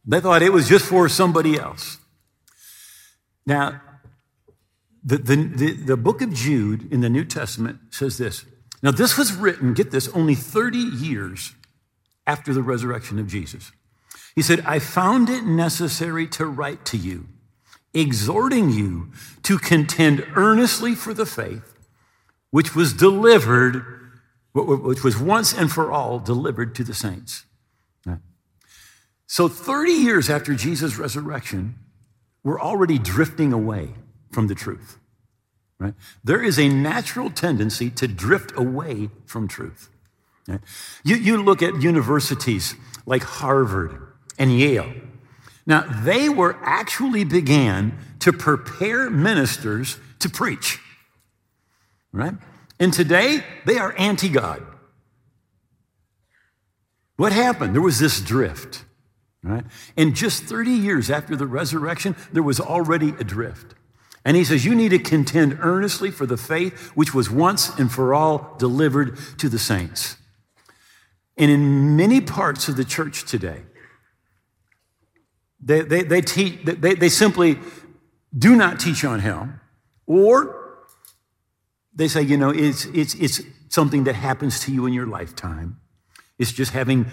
They 0.06 0.20
thought 0.20 0.42
it 0.42 0.52
was 0.52 0.68
just 0.68 0.84
for 0.84 1.08
somebody 1.08 1.58
else. 1.58 1.98
Now, 3.44 3.80
the, 5.04 5.18
the, 5.18 5.36
the, 5.36 5.72
the, 5.72 5.96
book 5.96 6.22
of 6.22 6.32
Jude 6.32 6.90
in 6.92 7.00
the 7.00 7.10
New 7.10 7.24
Testament 7.24 7.78
says 7.90 8.18
this. 8.18 8.44
Now, 8.82 8.92
this 8.92 9.18
was 9.18 9.32
written, 9.32 9.74
get 9.74 9.90
this, 9.90 10.08
only 10.08 10.34
30 10.34 10.78
years 10.78 11.54
after 12.26 12.54
the 12.54 12.62
resurrection 12.62 13.18
of 13.18 13.26
Jesus. 13.26 13.72
He 14.34 14.42
said, 14.42 14.62
I 14.66 14.78
found 14.78 15.28
it 15.28 15.44
necessary 15.44 16.26
to 16.28 16.46
write 16.46 16.84
to 16.86 16.96
you, 16.96 17.26
exhorting 17.94 18.70
you 18.70 19.10
to 19.42 19.58
contend 19.58 20.24
earnestly 20.34 20.94
for 20.94 21.14
the 21.14 21.26
faith 21.26 21.72
which 22.50 22.74
was 22.74 22.92
delivered, 22.92 23.84
which 24.54 25.02
was 25.02 25.18
once 25.18 25.52
and 25.52 25.70
for 25.70 25.90
all 25.90 26.18
delivered 26.18 26.74
to 26.76 26.84
the 26.84 26.94
saints. 26.94 27.44
So, 29.26 29.48
30 29.48 29.92
years 29.92 30.30
after 30.30 30.54
Jesus' 30.54 30.98
resurrection, 30.98 31.74
we're 32.44 32.60
already 32.60 32.98
drifting 32.98 33.52
away 33.52 33.90
from 34.30 34.46
the 34.46 34.54
truth. 34.54 34.98
Right? 35.78 35.94
There 36.24 36.42
is 36.42 36.58
a 36.58 36.68
natural 36.68 37.30
tendency 37.30 37.90
to 37.90 38.06
drift 38.06 38.52
away 38.56 39.10
from 39.26 39.48
truth. 39.48 39.90
Right? 40.48 40.60
You, 41.04 41.16
you 41.16 41.42
look 41.42 41.62
at 41.62 41.82
universities 41.82 42.74
like 43.04 43.24
Harvard 43.24 44.00
and 44.38 44.56
Yale. 44.56 44.92
Now, 45.66 45.82
they 46.04 46.28
were 46.28 46.56
actually 46.62 47.24
began 47.24 47.98
to 48.20 48.32
prepare 48.32 49.10
ministers 49.10 49.98
to 50.20 50.28
preach. 50.30 50.78
Right? 52.12 52.34
And 52.78 52.92
today, 52.92 53.42
they 53.64 53.78
are 53.78 53.94
anti 53.98 54.28
God. 54.28 54.64
What 57.16 57.32
happened? 57.32 57.74
There 57.74 57.82
was 57.82 57.98
this 57.98 58.20
drift. 58.20 58.84
Right? 59.46 59.64
And 59.96 60.16
just 60.16 60.42
30 60.42 60.72
years 60.72 61.08
after 61.08 61.36
the 61.36 61.46
resurrection, 61.46 62.16
there 62.32 62.42
was 62.42 62.58
already 62.58 63.10
a 63.10 63.24
drift. 63.24 63.74
And 64.24 64.36
he 64.36 64.42
says, 64.42 64.64
You 64.64 64.74
need 64.74 64.88
to 64.88 64.98
contend 64.98 65.58
earnestly 65.60 66.10
for 66.10 66.26
the 66.26 66.36
faith 66.36 66.90
which 66.96 67.14
was 67.14 67.30
once 67.30 67.68
and 67.78 67.90
for 67.90 68.12
all 68.12 68.56
delivered 68.58 69.16
to 69.38 69.48
the 69.48 69.58
saints. 69.58 70.16
And 71.36 71.48
in 71.48 71.96
many 71.96 72.20
parts 72.20 72.66
of 72.66 72.76
the 72.76 72.84
church 72.84 73.24
today, 73.24 73.62
they, 75.60 75.82
they, 75.82 76.02
they, 76.02 76.20
teach, 76.22 76.64
they, 76.64 76.94
they 76.94 77.08
simply 77.08 77.58
do 78.36 78.56
not 78.56 78.80
teach 78.80 79.04
on 79.04 79.20
hell, 79.20 79.48
or 80.06 80.86
they 81.94 82.08
say, 82.08 82.22
you 82.22 82.36
know, 82.36 82.50
it's, 82.50 82.86
it's, 82.86 83.14
it's 83.14 83.42
something 83.68 84.04
that 84.04 84.16
happens 84.16 84.58
to 84.60 84.72
you 84.72 84.86
in 84.86 84.92
your 84.92 85.06
lifetime. 85.06 85.78
It's 86.38 86.52
just 86.52 86.72
having 86.72 87.06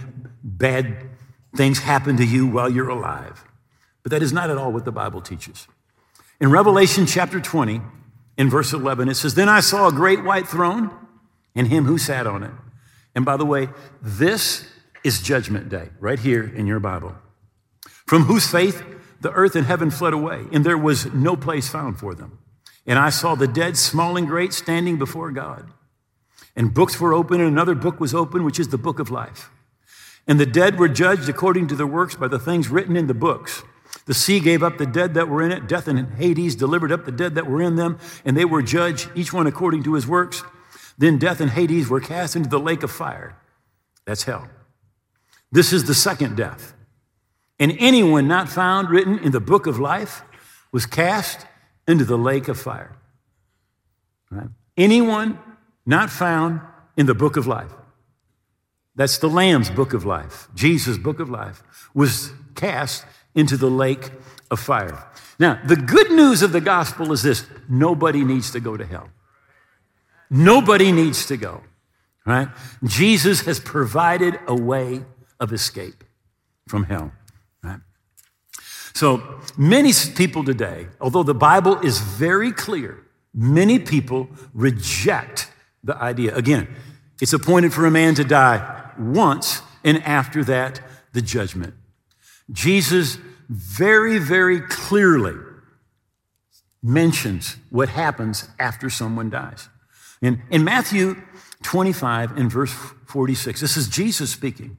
bad 0.44 1.10
things 1.56 1.80
happen 1.80 2.18
to 2.18 2.26
you 2.26 2.48
while 2.48 2.70
you're 2.70 2.90
alive. 2.90 3.44
But 4.02 4.12
that 4.12 4.22
is 4.22 4.34
not 4.34 4.50
at 4.50 4.58
all 4.58 4.72
what 4.72 4.86
the 4.86 4.92
Bible 4.92 5.22
teaches. 5.22 5.68
In 6.40 6.52
Revelation 6.52 7.06
chapter 7.06 7.40
20, 7.40 7.82
in 8.38 8.50
verse 8.50 8.74
11, 8.74 9.10
it 9.10 9.16
says, 9.16 9.36
Then 9.36 9.50
I 9.50 9.60
saw 9.60 9.88
a 9.88 9.92
great 9.92 10.24
white 10.24 10.48
throne 10.48 10.92
and 11.56 11.68
him 11.68 11.86
who 11.86 11.98
sat 11.98 12.28
on 12.28 12.44
it. 12.44 12.52
And 13.16 13.24
by 13.24 13.38
the 13.38 13.46
way, 13.46 13.70
this 14.02 14.68
is 15.04 15.22
judgment 15.22 15.70
day, 15.70 15.90
right 16.00 16.20
here 16.20 16.44
in 16.44 16.66
your 16.66 16.80
Bible. 16.80 17.16
From 18.08 18.24
whose 18.24 18.48
faith 18.48 18.84
the 19.22 19.32
earth 19.32 19.56
and 19.56 19.66
heaven 19.66 19.90
fled 19.90 20.14
away, 20.14 20.46
and 20.52 20.66
there 20.66 20.78
was 20.78 21.12
no 21.14 21.36
place 21.36 21.70
found 21.70 22.00
for 22.00 22.14
them. 22.14 22.40
And 22.86 23.00
I 23.00 23.10
saw 23.10 23.36
the 23.36 23.48
dead, 23.48 23.78
small 23.78 24.18
and 24.18 24.28
great, 24.28 24.52
standing 24.52 24.98
before 24.98 25.32
God. 25.32 25.72
And 26.56 26.74
books 26.74 27.00
were 27.00 27.14
open, 27.14 27.40
and 27.40 27.50
another 27.50 27.76
book 27.76 28.00
was 28.00 28.14
open, 28.14 28.44
which 28.44 28.60
is 28.60 28.68
the 28.68 28.78
book 28.78 29.00
of 29.00 29.10
life. 29.10 29.50
And 30.28 30.40
the 30.40 30.46
dead 30.46 30.80
were 30.80 30.88
judged 30.88 31.28
according 31.28 31.68
to 31.68 31.76
their 31.76 31.88
works 31.88 32.16
by 32.16 32.28
the 32.28 32.40
things 32.40 32.70
written 32.70 32.96
in 32.96 33.08
the 33.08 33.14
books. 33.14 33.64
The 34.06 34.14
sea 34.14 34.40
gave 34.40 34.64
up 34.64 34.78
the 34.78 34.86
dead 34.86 35.14
that 35.14 35.30
were 35.30 35.42
in 35.42 35.52
it. 35.52 35.68
Death 35.68 35.88
and 35.88 36.14
Hades 36.16 36.56
delivered 36.56 36.92
up 36.92 37.06
the 37.06 37.12
dead 37.12 37.36
that 37.36 37.48
were 37.48 37.62
in 37.62 37.76
them, 37.76 38.00
and 38.26 38.36
they 38.36 38.46
were 38.46 38.62
judged, 38.62 39.10
each 39.16 39.34
one 39.34 39.48
according 39.48 39.84
to 39.84 39.94
his 39.94 40.08
works. 40.08 40.44
Then 40.98 41.18
death 41.18 41.42
and 41.42 41.52
Hades 41.52 41.90
were 41.90 42.00
cast 42.00 42.36
into 42.36 42.50
the 42.50 42.60
lake 42.60 42.84
of 42.84 42.92
fire. 42.92 43.38
That's 44.06 44.24
hell. 44.24 44.50
This 45.52 45.72
is 45.72 45.86
the 45.86 45.94
second 45.94 46.36
death. 46.36 46.74
And 47.60 47.76
anyone 47.80 48.28
not 48.28 48.50
found 48.50 48.90
written 48.90 49.20
in 49.20 49.32
the 49.32 49.40
book 49.40 49.68
of 49.68 49.80
life 49.80 50.24
was 50.72 50.86
cast 50.86 51.46
into 51.88 52.04
the 52.04 52.18
lake 52.18 52.48
of 52.48 52.60
fire. 52.60 52.96
Right? 54.32 54.48
Anyone 54.76 55.40
not 55.86 56.10
found 56.10 56.62
in 56.98 57.06
the 57.06 57.14
book 57.14 57.38
of 57.38 57.48
life 57.48 57.72
that's 58.96 59.18
the 59.18 59.30
Lamb's 59.30 59.70
book 59.70 59.94
of 59.94 60.06
life, 60.06 60.48
Jesus' 60.54 60.98
book 60.98 61.20
of 61.20 61.30
life, 61.30 61.64
was 61.94 62.32
cast 62.56 63.06
into 63.34 63.58
the 63.58 63.70
lake 63.70 64.12
of 64.52 64.60
fire. 64.60 65.08
Now, 65.40 65.60
the 65.66 65.76
good 65.76 66.12
news 66.12 66.44
of 66.44 66.52
the 66.52 66.62
gospel 66.62 67.12
is 67.12 67.24
this 67.24 67.46
nobody 67.68 68.24
needs 68.24 68.52
to 68.52 68.60
go 68.60 68.78
to 68.78 68.86
hell. 68.86 69.10
Nobody 70.30 70.92
needs 70.92 71.26
to 71.28 71.38
go, 71.38 71.62
right? 72.26 72.50
Jesus 72.84 73.42
has 73.42 73.60
provided 73.60 74.40
a 74.48 74.56
way 74.56 75.04
of 75.40 75.52
escape 75.52 76.04
from 76.68 76.84
hell, 76.84 77.12
right? 77.64 77.80
So 78.94 79.40
many 79.58 79.92
people 80.16 80.44
today, 80.44 80.88
although 81.02 81.24
the 81.24 81.34
Bible 81.34 81.80
is 81.80 82.00
very 82.00 82.52
clear, 82.52 83.04
many 83.34 83.80
people 83.80 84.30
reject 84.54 85.52
the 85.84 85.96
idea. 85.98 86.36
Again, 86.36 86.68
it's 87.20 87.34
appointed 87.34 87.74
for 87.74 87.86
a 87.88 87.92
man 87.92 88.14
to 88.16 88.24
die 88.24 88.83
once, 89.00 89.62
and 89.84 90.02
after 90.04 90.44
that, 90.46 90.82
the 91.14 91.22
judgment. 91.22 91.74
Jesus 92.52 93.18
very, 93.50 94.18
very 94.18 94.62
clearly 94.62 95.36
mentions 96.82 97.58
what 97.70 97.90
happens 97.90 98.50
after 98.60 98.90
someone 98.90 99.30
dies. 99.30 99.70
In, 100.22 100.42
in 100.50 100.64
Matthew 100.64 101.22
25 101.64 102.38
and 102.38 102.52
verse 102.52 102.74
46, 103.08 103.62
this 103.62 103.78
is 103.78 103.88
Jesus 103.88 104.32
speaking. 104.32 104.78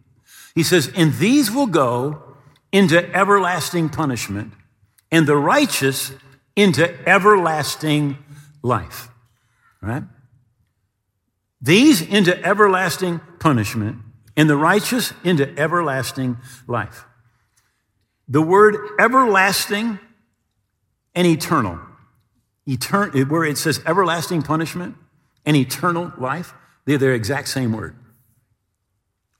He 0.54 0.62
says, 0.62 0.92
And 0.94 1.14
these 1.14 1.50
will 1.50 1.66
go 1.66 2.22
into 2.72 3.14
everlasting 3.14 3.88
punishment, 3.88 4.52
and 5.10 5.26
the 5.26 5.36
righteous 5.36 6.12
into 6.56 7.08
everlasting 7.08 8.18
life. 8.62 9.08
Right? 9.80 10.02
These 11.60 12.02
into 12.02 12.42
everlasting 12.44 13.20
punishment, 13.38 13.98
and 14.36 14.48
the 14.50 14.56
righteous 14.56 15.12
into 15.22 15.56
everlasting 15.58 16.36
life. 16.66 17.04
The 18.28 18.42
word 18.42 18.76
everlasting 18.98 19.98
and 21.14 21.26
eternal, 21.26 21.78
etern- 22.68 23.28
where 23.28 23.44
it 23.44 23.58
says 23.58 23.80
everlasting 23.86 24.42
punishment 24.42 24.96
and 25.44 25.56
eternal 25.56 26.12
life, 26.18 26.54
they're 26.84 26.98
the 26.98 27.12
exact 27.12 27.48
same 27.48 27.72
word. 27.72 27.96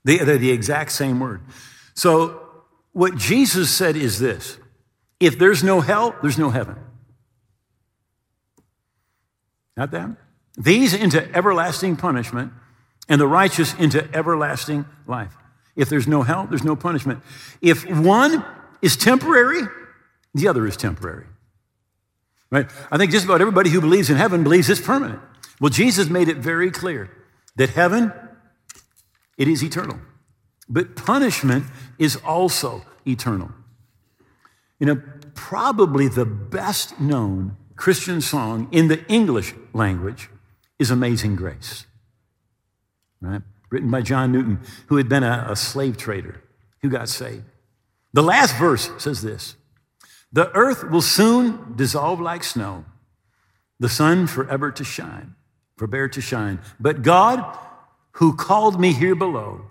They're 0.03 0.37
the 0.37 0.51
exact 0.51 0.91
same 0.91 1.19
word. 1.19 1.41
So, 1.95 2.41
what 2.93 3.17
Jesus 3.17 3.71
said 3.71 3.95
is 3.95 4.19
this 4.19 4.57
if 5.19 5.39
there's 5.39 5.63
no 5.63 5.81
hell, 5.81 6.15
there's 6.21 6.37
no 6.37 6.49
heaven. 6.49 6.77
Not 9.75 9.91
that? 9.91 10.15
These 10.57 10.93
into 10.93 11.33
everlasting 11.35 11.97
punishment, 11.97 12.53
and 13.07 13.19
the 13.19 13.27
righteous 13.27 13.73
into 13.75 14.07
everlasting 14.15 14.85
life. 15.07 15.35
If 15.75 15.89
there's 15.89 16.07
no 16.07 16.23
hell, 16.23 16.47
there's 16.47 16.63
no 16.63 16.75
punishment. 16.75 17.21
If 17.61 17.85
one 17.89 18.43
is 18.81 18.95
temporary, 18.97 19.61
the 20.33 20.47
other 20.47 20.65
is 20.65 20.77
temporary. 20.77 21.25
Right? 22.49 22.69
I 22.91 22.97
think 22.97 23.11
just 23.11 23.25
about 23.25 23.41
everybody 23.41 23.69
who 23.69 23.81
believes 23.81 24.09
in 24.09 24.17
heaven 24.17 24.43
believes 24.43 24.69
it's 24.69 24.79
permanent. 24.79 25.21
Well, 25.59 25.69
Jesus 25.69 26.09
made 26.09 26.29
it 26.29 26.37
very 26.37 26.71
clear 26.71 27.09
that 27.55 27.71
heaven, 27.71 28.13
it 29.37 29.47
is 29.47 29.63
eternal. 29.63 29.99
But 30.67 30.95
punishment 30.95 31.65
is 31.99 32.15
also 32.17 32.83
eternal. 33.05 33.51
You 34.79 34.87
know, 34.87 35.01
probably 35.33 36.07
the 36.07 36.25
best 36.25 36.99
known 36.99 37.57
Christian 37.75 38.21
song 38.21 38.67
in 38.71 38.87
the 38.87 39.05
English 39.07 39.53
language 39.73 40.29
is 40.79 40.91
Amazing 40.91 41.35
Grace, 41.35 41.85
right? 43.21 43.41
Written 43.69 43.89
by 43.89 44.01
John 44.01 44.31
Newton, 44.31 44.59
who 44.87 44.97
had 44.97 45.09
been 45.09 45.23
a, 45.23 45.47
a 45.49 45.55
slave 45.55 45.97
trader 45.97 46.41
who 46.81 46.89
got 46.89 47.09
saved. 47.09 47.43
The 48.13 48.23
last 48.23 48.55
verse 48.55 48.89
says 48.97 49.21
this 49.21 49.55
The 50.31 50.51
earth 50.53 50.89
will 50.89 51.01
soon 51.01 51.75
dissolve 51.75 52.21
like 52.21 52.43
snow, 52.43 52.85
the 53.79 53.89
sun 53.89 54.27
forever 54.27 54.71
to 54.71 54.83
shine, 54.83 55.35
forbear 55.77 56.07
to 56.09 56.21
shine. 56.21 56.59
But 56.79 57.01
God, 57.01 57.57
who 58.13 58.35
called 58.35 58.79
me 58.79 58.93
here 58.93 59.15
below, 59.15 59.65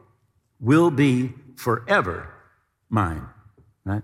will 0.60 0.90
be 0.90 1.32
forever 1.56 2.28
mine. 2.90 3.26
Right? 3.84 4.02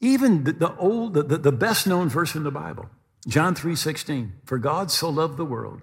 Even 0.00 0.44
the, 0.44 0.52
the 0.52 0.76
old, 0.76 1.14
the, 1.14 1.22
the 1.22 1.52
best 1.52 1.86
known 1.86 2.08
verse 2.08 2.34
in 2.34 2.44
the 2.44 2.50
Bible, 2.50 2.90
John 3.26 3.54
3 3.54 3.74
16, 3.74 4.32
for 4.44 4.58
God 4.58 4.90
so 4.90 5.08
loved 5.08 5.36
the 5.36 5.44
world 5.44 5.82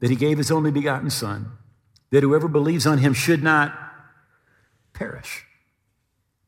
that 0.00 0.10
he 0.10 0.16
gave 0.16 0.38
his 0.38 0.50
only 0.50 0.70
begotten 0.70 1.10
Son, 1.10 1.52
that 2.10 2.22
whoever 2.22 2.48
believes 2.48 2.86
on 2.86 2.98
him 2.98 3.12
should 3.12 3.42
not 3.42 3.76
perish. 4.92 5.44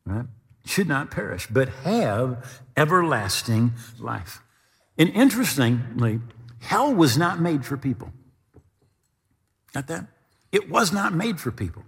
Right? 0.05 0.25
should 0.65 0.87
not 0.87 1.11
perish, 1.11 1.47
but 1.47 1.69
have 1.83 2.61
everlasting 2.77 3.73
life. 3.99 4.41
And 4.97 5.09
interestingly, 5.09 6.19
hell 6.59 6.93
was 6.93 7.17
not 7.17 7.39
made 7.39 7.65
for 7.65 7.77
people. 7.77 8.11
Got 9.73 9.87
that? 9.87 10.07
It 10.51 10.69
was 10.69 10.91
not 10.91 11.13
made 11.13 11.39
for 11.39 11.51
people. 11.51 11.83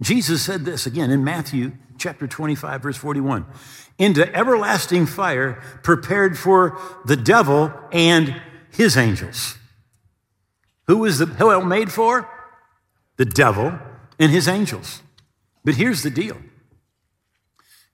Jesus 0.00 0.42
said 0.42 0.64
this 0.64 0.86
again 0.86 1.10
in 1.10 1.24
Matthew 1.24 1.72
chapter 1.98 2.26
25, 2.26 2.82
verse 2.82 2.96
41 2.96 3.46
into 3.98 4.32
everlasting 4.36 5.06
fire 5.06 5.60
prepared 5.82 6.38
for 6.38 6.78
the 7.04 7.16
devil 7.16 7.72
and 7.90 8.40
his 8.70 8.96
angels. 8.96 9.57
Who 10.88 10.98
was 10.98 11.18
the 11.18 11.26
hell 11.26 11.62
made 11.62 11.92
for? 11.92 12.28
The 13.16 13.26
devil 13.26 13.78
and 14.18 14.32
his 14.32 14.48
angels. 14.48 15.02
But 15.64 15.74
here's 15.74 16.02
the 16.02 16.10
deal 16.10 16.38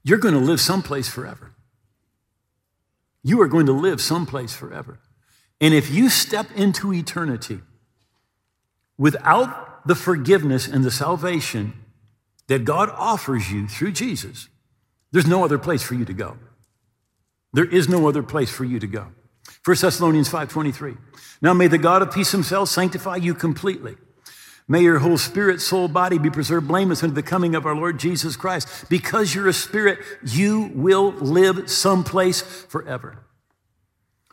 you're 0.02 0.18
going 0.18 0.34
to 0.34 0.40
live 0.40 0.60
someplace 0.60 1.08
forever. 1.08 1.52
You 3.22 3.40
are 3.40 3.48
going 3.48 3.66
to 3.66 3.72
live 3.72 4.00
someplace 4.00 4.54
forever. 4.54 4.98
And 5.60 5.74
if 5.74 5.90
you 5.90 6.08
step 6.08 6.46
into 6.54 6.92
eternity 6.92 7.60
without 8.98 9.86
the 9.86 9.94
forgiveness 9.94 10.68
and 10.68 10.84
the 10.84 10.90
salvation 10.90 11.72
that 12.48 12.64
God 12.64 12.90
offers 12.90 13.50
you 13.50 13.66
through 13.66 13.92
Jesus, 13.92 14.48
there's 15.10 15.26
no 15.26 15.44
other 15.44 15.58
place 15.58 15.82
for 15.82 15.94
you 15.94 16.04
to 16.04 16.12
go. 16.12 16.36
There 17.54 17.64
is 17.64 17.88
no 17.88 18.08
other 18.08 18.22
place 18.22 18.50
for 18.50 18.64
you 18.64 18.78
to 18.78 18.86
go. 18.86 19.08
1 19.64 19.76
Thessalonians 19.80 20.28
5:23. 20.28 20.96
Now 21.40 21.54
may 21.54 21.68
the 21.68 21.78
God 21.78 22.02
of 22.02 22.12
peace 22.12 22.32
himself 22.32 22.68
sanctify 22.68 23.16
you 23.16 23.34
completely. 23.34 23.96
May 24.66 24.82
your 24.82 24.98
whole 24.98 25.18
spirit, 25.18 25.60
soul, 25.60 25.88
body 25.88 26.18
be 26.18 26.30
preserved 26.30 26.68
blameless 26.68 27.02
unto 27.02 27.14
the 27.14 27.22
coming 27.22 27.54
of 27.54 27.66
our 27.66 27.74
Lord 27.74 27.98
Jesus 27.98 28.36
Christ. 28.36 28.86
Because 28.88 29.34
you're 29.34 29.48
a 29.48 29.52
spirit, 29.52 29.98
you 30.24 30.70
will 30.74 31.12
live 31.12 31.70
someplace 31.70 32.40
forever. 32.40 33.18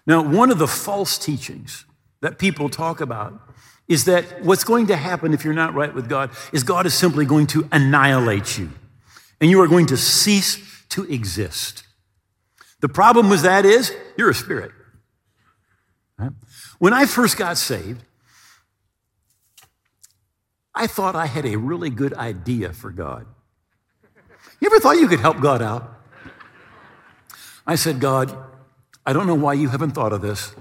Now, 0.05 0.21
one 0.21 0.49
of 0.51 0.57
the 0.57 0.67
false 0.67 1.17
teachings 1.17 1.85
that 2.21 2.39
people 2.39 2.69
talk 2.69 3.01
about 3.01 3.39
is 3.87 4.05
that 4.05 4.41
what's 4.43 4.63
going 4.63 4.87
to 4.87 4.95
happen 4.95 5.33
if 5.33 5.43
you're 5.43 5.53
not 5.53 5.73
right 5.73 5.93
with 5.93 6.07
God 6.07 6.31
is 6.53 6.63
God 6.63 6.85
is 6.85 6.93
simply 6.93 7.25
going 7.25 7.47
to 7.47 7.67
annihilate 7.71 8.57
you 8.57 8.71
and 9.41 9.49
you 9.49 9.59
are 9.61 9.67
going 9.67 9.87
to 9.87 9.97
cease 9.97 10.59
to 10.89 11.03
exist. 11.05 11.83
The 12.79 12.89
problem 12.89 13.29
with 13.29 13.41
that 13.41 13.65
is 13.65 13.93
you're 14.17 14.29
a 14.29 14.35
spirit. 14.35 14.71
When 16.79 16.93
I 16.93 17.05
first 17.05 17.37
got 17.37 17.57
saved, 17.57 18.03
I 20.73 20.87
thought 20.87 21.15
I 21.15 21.25
had 21.25 21.45
a 21.45 21.57
really 21.57 21.89
good 21.89 22.13
idea 22.13 22.73
for 22.73 22.91
God. 22.91 23.25
You 24.59 24.67
ever 24.67 24.79
thought 24.79 24.97
you 24.97 25.07
could 25.07 25.19
help 25.19 25.41
God 25.41 25.61
out? 25.61 25.99
I 27.65 27.75
said, 27.75 27.99
God, 27.99 28.35
I 29.05 29.13
don't 29.13 29.27
know 29.27 29.35
why 29.35 29.53
you 29.53 29.69
haven't 29.69 29.91
thought 29.91 30.13
of 30.13 30.21
this. 30.21 30.53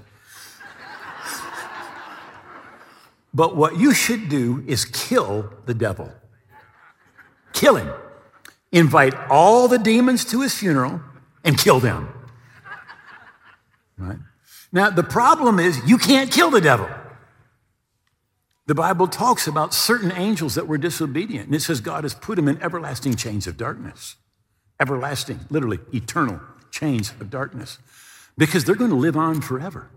But 3.33 3.55
what 3.55 3.77
you 3.77 3.93
should 3.93 4.27
do 4.27 4.63
is 4.67 4.85
kill 4.85 5.53
the 5.65 5.73
devil. 5.73 6.11
Kill 7.53 7.75
him. 7.75 7.91
Invite 8.71 9.13
all 9.29 9.67
the 9.67 9.77
demons 9.77 10.25
to 10.25 10.41
his 10.41 10.53
funeral 10.53 11.01
and 11.43 11.57
kill 11.57 11.79
them. 11.79 12.09
Right? 13.97 14.17
Now, 14.71 14.89
the 14.89 15.03
problem 15.03 15.59
is 15.59 15.81
you 15.85 15.97
can't 15.97 16.31
kill 16.31 16.49
the 16.49 16.61
devil. 16.61 16.89
The 18.67 18.75
Bible 18.75 19.07
talks 19.07 19.47
about 19.47 19.73
certain 19.73 20.11
angels 20.11 20.55
that 20.55 20.67
were 20.67 20.77
disobedient, 20.77 21.47
and 21.47 21.55
it 21.55 21.61
says 21.61 21.81
God 21.81 22.03
has 22.03 22.13
put 22.13 22.35
them 22.37 22.47
in 22.47 22.61
everlasting 22.61 23.15
chains 23.15 23.47
of 23.47 23.57
darkness. 23.57 24.15
Everlasting, 24.79 25.41
literally, 25.49 25.79
eternal 25.93 26.39
chains 26.71 27.11
of 27.19 27.29
darkness, 27.29 27.79
because 28.37 28.63
they're 28.63 28.75
going 28.75 28.89
to 28.89 28.95
live 28.95 29.17
on 29.17 29.41
forever, 29.41 29.89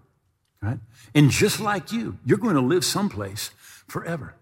right? 0.61 0.79
And 1.15 1.31
just 1.31 1.61
like 1.61 1.93
you, 1.93 2.19
you're 2.25 2.39
going 2.39 2.57
to 2.57 2.61
live 2.61 2.85
someplace 2.85 3.51
forever. 3.87 4.35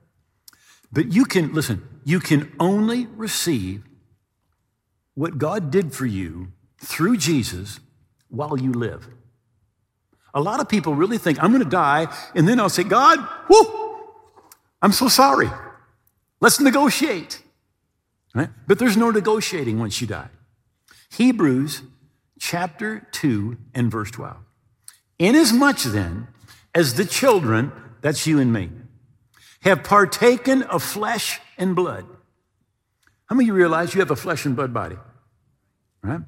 But 0.91 1.13
you 1.13 1.25
can, 1.25 1.53
listen, 1.53 1.87
you 2.05 2.21
can 2.21 2.53
only 2.59 3.07
receive 3.07 3.85
what 5.15 5.39
God 5.39 5.71
did 5.71 5.93
for 5.93 6.07
you 6.07 6.53
through 6.79 7.19
Jesus 7.19 7.81
while 8.29 8.59
you 8.59 8.73
live. 8.73 9.09
A 10.35 10.41
lot 10.41 10.61
of 10.61 10.69
people 10.69 10.95
really 10.95 11.19
think, 11.19 11.43
I'm 11.43 11.51
going 11.51 11.63
to 11.63 11.69
die, 11.69 12.07
and 12.35 12.49
then 12.49 12.59
I'll 12.59 12.69
say, 12.69 12.85
God, 12.85 13.19
whoo, 13.49 14.01
I'm 14.81 14.93
so 14.93 15.09
sorry. 15.09 15.51
Let's 16.41 16.59
negotiate. 16.61 17.43
Right? 18.35 18.49
But 18.67 18.79
there's 18.79 18.97
no 18.97 19.11
negotiating 19.11 19.79
once 19.79 20.01
you 20.01 20.07
die. 20.07 20.29
Hebrews 21.11 21.83
chapter 22.41 23.07
2 23.13 23.59
and 23.75 23.91
verse 23.91 24.11
12. 24.11 24.37
Inasmuch 25.19 25.83
then 25.83 26.29
as 26.75 26.95
the 26.95 27.05
children, 27.05 27.71
that's 28.01 28.27
you 28.27 28.41
and 28.41 28.53
me, 28.53 28.71
have 29.61 29.85
partaken 29.85 30.63
of 30.63 30.83
flesh 30.83 31.41
and 31.59 31.77
blood. 31.77 32.07
How 33.27 33.37
many 33.37 33.45
of 33.45 33.49
you 33.49 33.55
realize 33.55 33.95
you 33.95 34.01
have 34.01 34.11
a 34.11 34.17
flesh 34.17 34.45
and 34.47 34.57
blood 34.57 34.75
body? 34.75 34.97
Right? 36.03 36.21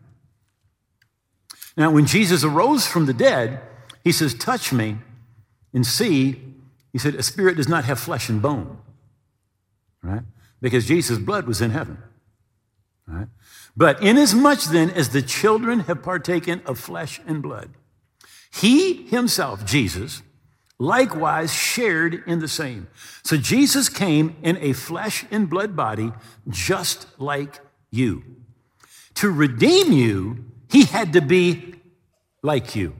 Now, 1.76 1.90
when 1.90 2.06
Jesus 2.06 2.44
arose 2.44 2.86
from 2.86 3.06
the 3.06 3.14
dead, 3.14 3.60
he 4.04 4.12
says, 4.12 4.34
Touch 4.34 4.72
me 4.72 4.98
and 5.72 5.84
see. 5.84 6.40
He 6.92 6.98
said, 6.98 7.16
A 7.16 7.22
spirit 7.22 7.56
does 7.56 7.68
not 7.68 7.84
have 7.84 7.98
flesh 7.98 8.28
and 8.28 8.40
bone, 8.40 8.78
right? 10.02 10.22
Because 10.60 10.86
Jesus' 10.86 11.18
blood 11.18 11.46
was 11.46 11.60
in 11.60 11.70
heaven, 11.70 11.98
right? 13.08 13.28
But 13.76 14.00
inasmuch 14.02 14.62
then 14.64 14.90
as 14.90 15.08
the 15.08 15.22
children 15.22 15.80
have 15.80 16.02
partaken 16.02 16.62
of 16.66 16.78
flesh 16.78 17.20
and 17.26 17.42
blood, 17.42 17.70
he 18.52 19.06
himself, 19.06 19.64
Jesus, 19.64 20.22
likewise 20.78 21.52
shared 21.52 22.22
in 22.26 22.38
the 22.38 22.46
same. 22.46 22.86
So 23.24 23.36
Jesus 23.36 23.88
came 23.88 24.36
in 24.42 24.58
a 24.58 24.74
flesh 24.74 25.24
and 25.30 25.50
blood 25.50 25.74
body 25.74 26.12
just 26.48 27.08
like 27.18 27.58
you. 27.90 28.22
To 29.14 29.30
redeem 29.30 29.92
you, 29.92 30.44
he 30.70 30.84
had 30.84 31.12
to 31.14 31.20
be 31.20 31.74
like 32.42 32.76
you. 32.76 32.94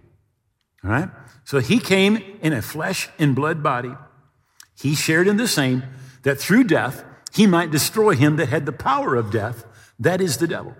All 0.84 0.90
right? 0.90 1.08
So 1.44 1.60
he 1.60 1.78
came 1.78 2.16
in 2.40 2.52
a 2.52 2.62
flesh 2.62 3.08
and 3.18 3.34
blood 3.34 3.62
body. 3.62 3.94
He 4.78 4.94
shared 4.94 5.28
in 5.28 5.36
the 5.36 5.48
same 5.48 5.82
that 6.22 6.38
through 6.38 6.64
death 6.64 7.04
he 7.32 7.46
might 7.46 7.70
destroy 7.70 8.14
him 8.14 8.36
that 8.36 8.48
had 8.48 8.66
the 8.66 8.72
power 8.72 9.16
of 9.16 9.30
death, 9.30 9.64
that 9.98 10.20
is 10.20 10.38
the 10.38 10.46
devil, 10.46 10.74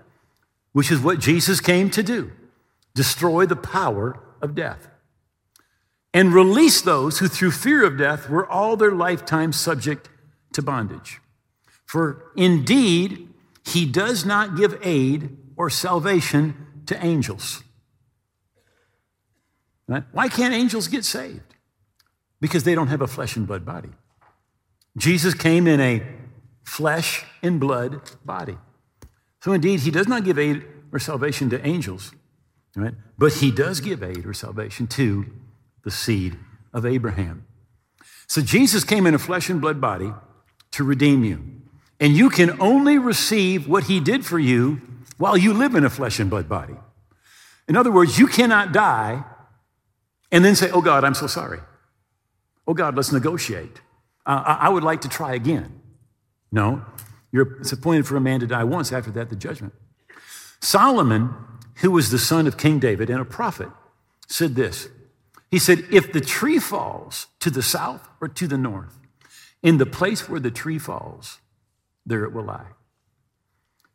which 0.71 0.91
is 0.91 0.99
what 0.99 1.19
Jesus 1.19 1.59
came 1.59 1.89
to 1.91 2.03
do 2.03 2.31
destroy 2.93 3.45
the 3.45 3.57
power 3.57 4.17
of 4.41 4.55
death 4.55 4.87
and 6.15 6.33
release 6.33 6.81
those 6.81 7.19
who 7.19 7.27
through 7.27 7.51
fear 7.51 7.83
of 7.83 7.97
death 7.97 8.29
were 8.29 8.49
all 8.49 8.77
their 8.77 8.93
lifetime 8.93 9.51
subject 9.51 10.07
to 10.53 10.61
bondage. 10.61 11.19
For 11.85 12.31
indeed, 12.37 13.27
he 13.65 13.85
does 13.85 14.25
not 14.25 14.55
give 14.55 14.79
aid 14.81 15.35
or 15.57 15.69
salvation 15.69 16.55
to 16.85 17.05
angels 17.05 17.64
Right? 19.87 20.03
Why 20.11 20.29
can't 20.29 20.53
angels 20.53 20.87
get 20.87 21.05
saved? 21.05 21.55
Because 22.41 22.63
they 22.63 22.75
don't 22.75 22.87
have 22.87 23.01
a 23.01 23.07
flesh 23.07 23.35
and 23.35 23.45
blood 23.47 23.65
body. 23.65 23.89
Jesus 24.97 25.33
came 25.33 25.67
in 25.67 25.79
a 25.79 26.03
flesh 26.63 27.23
and 27.43 27.59
blood 27.59 28.01
body. 28.25 28.57
So 29.41 29.53
indeed, 29.53 29.81
he 29.81 29.91
does 29.91 30.07
not 30.07 30.23
give 30.23 30.39
aid 30.39 30.65
or 30.91 30.99
salvation 30.99 31.49
to 31.51 31.65
angels, 31.65 32.13
right? 32.75 32.93
But 33.17 33.33
he 33.33 33.51
does 33.51 33.79
give 33.79 34.01
aid 34.01 34.25
or 34.25 34.33
salvation 34.33 34.87
to 34.87 35.25
the 35.83 35.91
seed 35.91 36.37
of 36.73 36.85
Abraham. 36.85 37.45
So 38.27 38.41
Jesus 38.41 38.83
came 38.83 39.05
in 39.05 39.13
a 39.13 39.19
flesh 39.19 39.49
and 39.49 39.61
blood 39.61 39.79
body 39.79 40.11
to 40.71 40.83
redeem 40.83 41.23
you. 41.23 41.43
And 41.99 42.17
you 42.17 42.29
can 42.29 42.59
only 42.59 42.97
receive 42.97 43.67
what 43.67 43.85
he 43.85 43.99
did 43.99 44.25
for 44.25 44.39
you 44.39 44.81
while 45.17 45.37
you 45.37 45.53
live 45.53 45.75
in 45.75 45.85
a 45.85 45.89
flesh 45.89 46.19
and 46.19 46.29
blood 46.29 46.49
body. 46.49 46.75
In 47.67 47.77
other 47.77 47.91
words, 47.91 48.17
you 48.19 48.27
cannot 48.27 48.73
die 48.73 49.23
and 50.35 50.43
then 50.43 50.53
say, 50.53 50.69
Oh 50.69 50.81
God, 50.81 51.05
I'm 51.05 51.13
so 51.13 51.27
sorry. 51.27 51.59
Oh 52.67 52.73
God, 52.73 52.97
let's 52.97 53.13
negotiate. 53.13 53.79
Uh, 54.25 54.57
I, 54.59 54.67
would 54.67 54.83
like 54.83 54.99
to 55.01 55.07
try 55.07 55.33
again. 55.33 55.81
No, 56.51 56.83
you're, 57.31 57.57
it's 57.61 57.71
appointed 57.71 58.05
for 58.05 58.17
a 58.17 58.21
man 58.21 58.41
to 58.41 58.47
die 58.47 58.65
once, 58.65 58.91
after 58.91 59.11
that, 59.11 59.29
the 59.29 59.35
judgment. 59.37 59.73
Solomon, 60.59 61.33
who 61.75 61.91
was 61.91 62.11
the 62.11 62.19
son 62.19 62.47
of 62.47 62.57
King 62.57 62.79
David 62.79 63.09
and 63.09 63.21
a 63.21 63.25
prophet, 63.25 63.69
said 64.27 64.55
this. 64.55 64.89
He 65.51 65.57
said, 65.57 65.85
If 65.89 66.11
the 66.11 66.21
tree 66.21 66.59
falls 66.59 67.27
to 67.39 67.49
the 67.49 67.63
south 67.63 68.05
or 68.19 68.27
to 68.27 68.45
the 68.45 68.57
north, 68.57 68.99
in 69.63 69.77
the 69.77 69.85
place 69.85 70.27
where 70.27 70.41
the 70.41 70.51
tree 70.51 70.79
falls, 70.79 71.39
there 72.05 72.25
it 72.25 72.33
will 72.33 72.43
lie. 72.43 72.71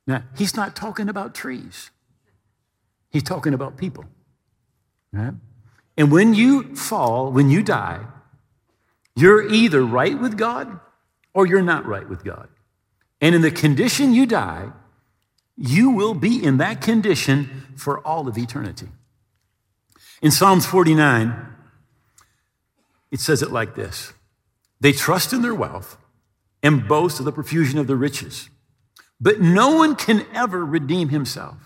Now, 0.07 0.22
he's 0.38 0.57
not 0.57 0.74
talking 0.74 1.11
about 1.11 1.35
trees, 1.35 1.90
he's 3.11 3.24
talking 3.24 3.53
about 3.53 3.76
people. 3.76 4.07
Right? 5.12 5.35
And 6.01 6.11
when 6.11 6.33
you 6.33 6.75
fall, 6.77 7.31
when 7.31 7.51
you 7.51 7.63
die, 7.63 8.01
you're 9.15 9.47
either 9.47 9.85
right 9.85 10.19
with 10.19 10.39
God 10.39 10.81
or 11.35 11.45
you're 11.45 11.61
not 11.61 11.85
right 11.85 12.09
with 12.09 12.25
God. 12.25 12.49
And 13.21 13.35
in 13.35 13.43
the 13.43 13.51
condition 13.51 14.15
you 14.15 14.25
die, 14.25 14.73
you 15.59 15.91
will 15.91 16.15
be 16.15 16.43
in 16.43 16.57
that 16.57 16.81
condition 16.81 17.75
for 17.77 18.01
all 18.01 18.27
of 18.29 18.39
eternity. 18.39 18.89
In 20.23 20.31
Psalms 20.31 20.65
49, 20.65 21.35
it 23.11 23.21
says 23.21 23.43
it 23.43 23.51
like 23.51 23.75
this 23.75 24.15
They 24.81 24.93
trust 24.93 25.35
in 25.35 25.43
their 25.43 25.55
wealth 25.55 25.99
and 26.63 26.89
boast 26.89 27.19
of 27.19 27.27
the 27.27 27.33
profusion 27.33 27.79
of 27.79 27.87
their 27.87 27.95
riches, 27.95 28.49
but 29.21 29.43
no 29.43 29.77
one 29.77 29.97
can 29.97 30.25
ever 30.33 30.65
redeem 30.65 31.11
himself 31.11 31.59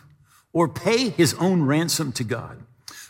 or 0.53 0.69
pay 0.69 1.11
his 1.11 1.35
own 1.35 1.63
ransom 1.63 2.11
to 2.11 2.25
God. 2.25 2.65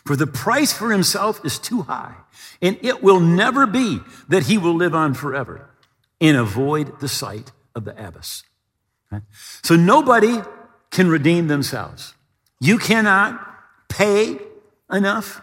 For 0.05 0.15
the 0.15 0.27
price 0.27 0.71
for 0.71 0.91
himself 0.91 1.43
is 1.43 1.57
too 1.57 1.81
high, 1.83 2.15
and 2.61 2.77
it 2.83 3.01
will 3.01 3.19
never 3.19 3.65
be 3.65 3.99
that 4.29 4.43
he 4.43 4.57
will 4.57 4.75
live 4.75 4.93
on 4.93 5.15
forever 5.15 5.69
and 6.21 6.37
avoid 6.37 6.99
the 6.99 7.07
sight 7.07 7.51
of 7.73 7.85
the 7.85 8.07
abyss. 8.07 8.43
So 9.63 9.75
nobody 9.75 10.41
can 10.91 11.09
redeem 11.09 11.47
themselves. 11.47 12.13
You 12.59 12.77
cannot 12.77 13.41
pay 13.89 14.37
enough. 14.91 15.41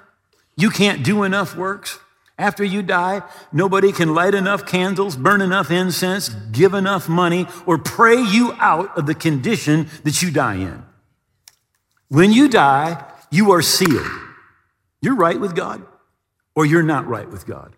You 0.57 0.70
can't 0.70 1.03
do 1.03 1.25
enough 1.25 1.57
works. 1.57 1.98
After 2.38 2.64
you 2.64 2.83
die, 2.83 3.22
nobody 3.53 3.92
can 3.92 4.14
light 4.14 4.35
enough 4.35 4.66
candles, 4.66 5.16
burn 5.16 5.40
enough 5.40 5.70
incense, 5.70 6.29
give 6.29 6.75
enough 6.75 7.09
money, 7.09 7.46
or 7.66 7.79
pray 7.79 8.20
you 8.20 8.55
out 8.59 8.96
of 8.96 9.07
the 9.07 9.14
condition 9.14 9.88
that 10.05 10.22
you 10.22 10.31
die 10.31 10.55
in. 10.57 10.85
When 12.09 12.33
you 12.33 12.48
die, 12.48 13.05
you 13.31 13.53
are 13.53 13.62
sealed. 13.62 14.07
You're 15.03 15.17
right 15.17 15.38
with 15.38 15.55
God, 15.55 15.85
or 16.55 16.65
you're 16.65 16.83
not 16.83 17.07
right 17.07 17.29
with 17.29 17.45
God. 17.45 17.75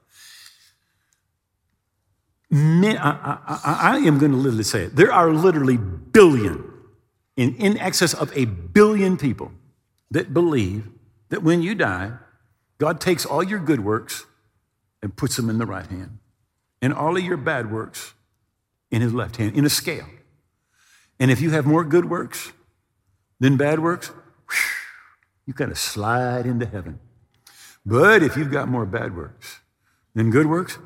I, 2.53 3.39
I, 3.47 3.79
I, 3.95 3.97
am 3.99 4.19
going 4.19 4.31
to 4.31 4.39
literally 4.39 4.63
say 4.63 4.85
it. 4.85 4.95
There 4.95 5.13
are 5.13 5.33
literally 5.33 5.77
billion 5.77 6.73
in, 7.37 7.57
in 7.57 7.77
excess 7.79 8.15
of 8.15 8.37
a 8.37 8.45
billion 8.45 9.17
people 9.17 9.51
that 10.13 10.33
believe 10.33 10.89
that 11.31 11.43
when 11.43 11.63
you 11.63 11.75
die, 11.75 12.13
God 12.79 13.01
takes 13.01 13.27
all 13.27 13.43
your 13.43 13.59
good 13.59 13.81
works 13.81 14.27
and 15.03 15.17
puts 15.17 15.37
them 15.37 15.51
in 15.51 15.59
the 15.59 15.67
right 15.67 15.87
hand, 15.87 16.19
and 16.81 16.93
all 16.93 17.17
of 17.17 17.25
your 17.25 17.37
bad 17.37 17.73
works 17.73 18.15
in 18.91 19.03
his 19.03 19.13
left 19.13 19.37
hand, 19.37 19.57
in 19.57 19.65
a 19.65 19.71
scale. 19.71 20.07
And 21.19 21.31
if 21.31 21.41
you 21.41 21.51
have 21.51 21.67
more 21.67 21.85
good 21.85 22.09
works 22.09 22.53
than 23.41 23.57
bad 23.57 23.81
works, 23.81 24.09
whew, 24.09 24.59
you 25.47 25.55
kind 25.55 25.73
of 25.73 25.79
slide 25.79 26.47
into 26.47 26.67
heaven. 26.67 27.01
But 27.87 28.23
if 28.23 28.37
you've 28.37 28.51
got 28.51 28.69
more 28.69 28.87
bad 28.87 29.17
works 29.17 29.61
than 30.15 30.31
good 30.31 30.47
works, 30.47 30.79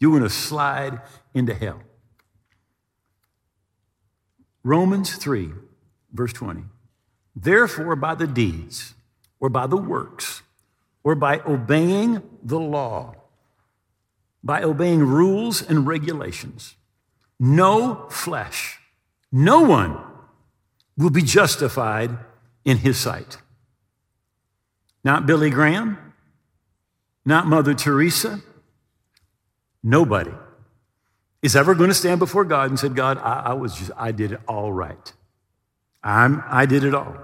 you're 0.00 0.12
going 0.12 0.22
to 0.22 0.30
slide 0.30 1.00
into 1.34 1.54
hell. 1.54 1.82
Romans 4.62 5.14
3, 5.16 5.50
verse 6.12 6.32
20. 6.32 6.64
Therefore, 7.34 7.96
by 7.96 8.14
the 8.14 8.26
deeds, 8.26 8.94
or 9.40 9.48
by 9.48 9.66
the 9.66 9.76
works, 9.76 10.42
or 11.04 11.14
by 11.14 11.40
obeying 11.40 12.22
the 12.42 12.58
law, 12.58 13.14
by 14.42 14.62
obeying 14.62 15.00
rules 15.00 15.62
and 15.62 15.86
regulations, 15.86 16.76
no 17.38 18.06
flesh, 18.10 18.78
no 19.30 19.60
one 19.60 19.96
will 20.96 21.10
be 21.10 21.22
justified 21.22 22.18
in 22.64 22.78
his 22.78 22.98
sight. 22.98 23.38
Not 25.04 25.26
Billy 25.26 25.50
Graham, 25.50 25.98
not 27.24 27.46
Mother 27.46 27.74
Teresa, 27.74 28.40
nobody 29.82 30.32
is 31.42 31.54
ever 31.54 31.74
going 31.74 31.90
to 31.90 31.94
stand 31.94 32.18
before 32.18 32.44
God 32.44 32.70
and 32.70 32.78
say, 32.78 32.88
God, 32.88 33.18
I, 33.18 33.42
I, 33.46 33.52
was 33.52 33.74
just, 33.76 33.90
I 33.96 34.12
did 34.12 34.32
it 34.32 34.40
all 34.48 34.72
right. 34.72 35.12
I'm, 36.02 36.42
I 36.48 36.66
did 36.66 36.84
it 36.84 36.94
all. 36.94 37.16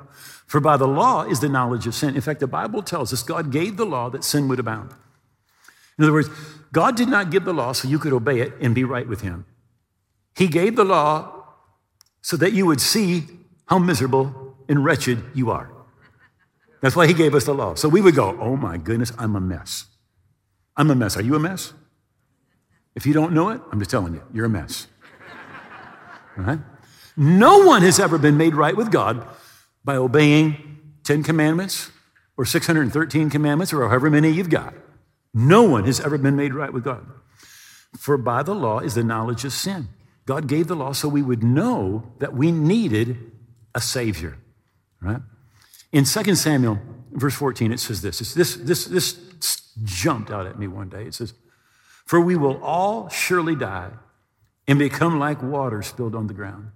For 0.46 0.60
by 0.60 0.76
the 0.76 0.86
law 0.86 1.24
is 1.24 1.40
the 1.40 1.48
knowledge 1.48 1.86
of 1.86 1.94
sin. 1.94 2.14
In 2.14 2.20
fact, 2.20 2.40
the 2.40 2.46
Bible 2.46 2.82
tells 2.82 3.12
us 3.12 3.22
God 3.22 3.50
gave 3.50 3.76
the 3.76 3.86
law 3.86 4.08
that 4.10 4.22
sin 4.22 4.46
would 4.48 4.60
abound. 4.60 4.92
In 5.98 6.04
other 6.04 6.12
words, 6.12 6.28
God 6.72 6.96
did 6.96 7.08
not 7.08 7.30
give 7.30 7.44
the 7.44 7.54
law 7.54 7.72
so 7.72 7.88
you 7.88 7.98
could 7.98 8.12
obey 8.12 8.40
it 8.40 8.52
and 8.60 8.74
be 8.74 8.84
right 8.84 9.08
with 9.08 9.22
Him. 9.22 9.46
He 10.36 10.48
gave 10.48 10.76
the 10.76 10.84
law 10.84 11.44
so 12.20 12.36
that 12.36 12.52
you 12.52 12.66
would 12.66 12.80
see 12.80 13.24
how 13.66 13.78
miserable 13.78 14.56
and 14.68 14.84
wretched 14.84 15.22
you 15.34 15.50
are. 15.50 15.73
That's 16.84 16.94
why 16.94 17.06
He 17.06 17.14
gave 17.14 17.34
us 17.34 17.44
the 17.44 17.54
law. 17.54 17.76
So 17.76 17.88
we 17.88 18.02
would 18.02 18.14
go, 18.14 18.38
oh 18.38 18.56
my 18.56 18.76
goodness, 18.76 19.10
I'm 19.16 19.34
a 19.36 19.40
mess. 19.40 19.86
I'm 20.76 20.90
a 20.90 20.94
mess. 20.94 21.16
Are 21.16 21.22
you 21.22 21.34
a 21.34 21.38
mess? 21.38 21.72
If 22.94 23.06
you 23.06 23.14
don't 23.14 23.32
know 23.32 23.48
it, 23.48 23.62
I'm 23.72 23.78
just 23.78 23.90
telling 23.90 24.12
you, 24.12 24.22
you're 24.34 24.44
a 24.44 24.50
mess. 24.50 24.86
All 26.36 26.44
right? 26.44 26.58
No 27.16 27.64
one 27.64 27.80
has 27.80 27.98
ever 27.98 28.18
been 28.18 28.36
made 28.36 28.54
right 28.54 28.76
with 28.76 28.92
God 28.92 29.26
by 29.82 29.96
obeying 29.96 30.78
10 31.04 31.22
commandments 31.22 31.90
or 32.36 32.44
613 32.44 33.30
commandments 33.30 33.72
or 33.72 33.88
however 33.88 34.10
many 34.10 34.28
you've 34.28 34.50
got. 34.50 34.74
No 35.32 35.62
one 35.62 35.84
has 35.84 36.00
ever 36.00 36.18
been 36.18 36.36
made 36.36 36.52
right 36.52 36.70
with 36.70 36.84
God. 36.84 37.06
For 37.96 38.18
by 38.18 38.42
the 38.42 38.54
law 38.54 38.80
is 38.80 38.94
the 38.94 39.02
knowledge 39.02 39.46
of 39.46 39.54
sin. 39.54 39.88
God 40.26 40.48
gave 40.48 40.68
the 40.68 40.76
law 40.76 40.92
so 40.92 41.08
we 41.08 41.22
would 41.22 41.42
know 41.42 42.12
that 42.18 42.34
we 42.34 42.52
needed 42.52 43.32
a 43.74 43.80
Savior. 43.80 44.36
Right? 45.00 45.22
In 45.94 46.04
2 46.04 46.34
Samuel, 46.34 46.80
verse 47.12 47.34
14, 47.34 47.70
it 47.70 47.78
says 47.78 48.02
this. 48.02 48.20
It's 48.20 48.34
this, 48.34 48.56
this, 48.56 48.86
this 48.86 49.20
jumped 49.84 50.28
out 50.28 50.44
at 50.44 50.58
me 50.58 50.66
one 50.66 50.88
day. 50.88 51.04
It 51.04 51.14
says, 51.14 51.34
for 52.04 52.20
we 52.20 52.34
will 52.34 52.60
all 52.64 53.08
surely 53.08 53.54
die 53.54 53.92
and 54.66 54.76
become 54.76 55.20
like 55.20 55.40
water 55.40 55.82
spilled 55.82 56.16
on 56.16 56.26
the 56.26 56.34
ground. 56.34 56.72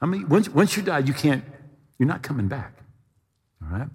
I 0.00 0.06
mean, 0.06 0.28
once, 0.28 0.48
once 0.48 0.76
you 0.76 0.84
die, 0.84 1.00
you 1.00 1.12
can't, 1.12 1.44
you're 1.98 2.06
not 2.06 2.22
coming 2.22 2.46
back. 2.46 2.78
All 3.60 3.76
right? 3.76 3.88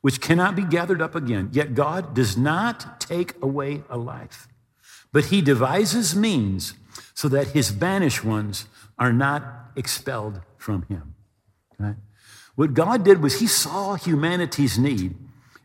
Which 0.00 0.20
cannot 0.20 0.54
be 0.54 0.62
gathered 0.62 1.02
up 1.02 1.16
again. 1.16 1.50
Yet 1.52 1.74
God 1.74 2.14
does 2.14 2.36
not 2.36 3.00
take 3.00 3.34
away 3.42 3.82
a 3.90 3.98
life, 3.98 4.46
but 5.12 5.26
he 5.26 5.42
devises 5.42 6.14
means 6.14 6.74
so 7.14 7.28
that 7.30 7.48
his 7.48 7.72
banished 7.72 8.24
ones 8.24 8.66
are 8.96 9.12
not 9.12 9.72
expelled 9.74 10.40
from 10.56 10.82
him. 10.82 11.16
Right? 11.80 11.96
What 12.58 12.74
God 12.74 13.04
did 13.04 13.22
was 13.22 13.38
he 13.38 13.46
saw 13.46 13.94
humanity's 13.94 14.78
need 14.78 15.14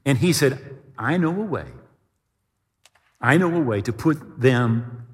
and 0.05 0.19
he 0.19 0.31
said, 0.31 0.59
I 0.95 1.17
know 1.17 1.31
a 1.31 1.45
way 1.45 1.65
I 3.23 3.37
know 3.37 3.55
a 3.55 3.61
way 3.61 3.81
to 3.81 3.93
put 3.93 4.41
them 4.41 5.07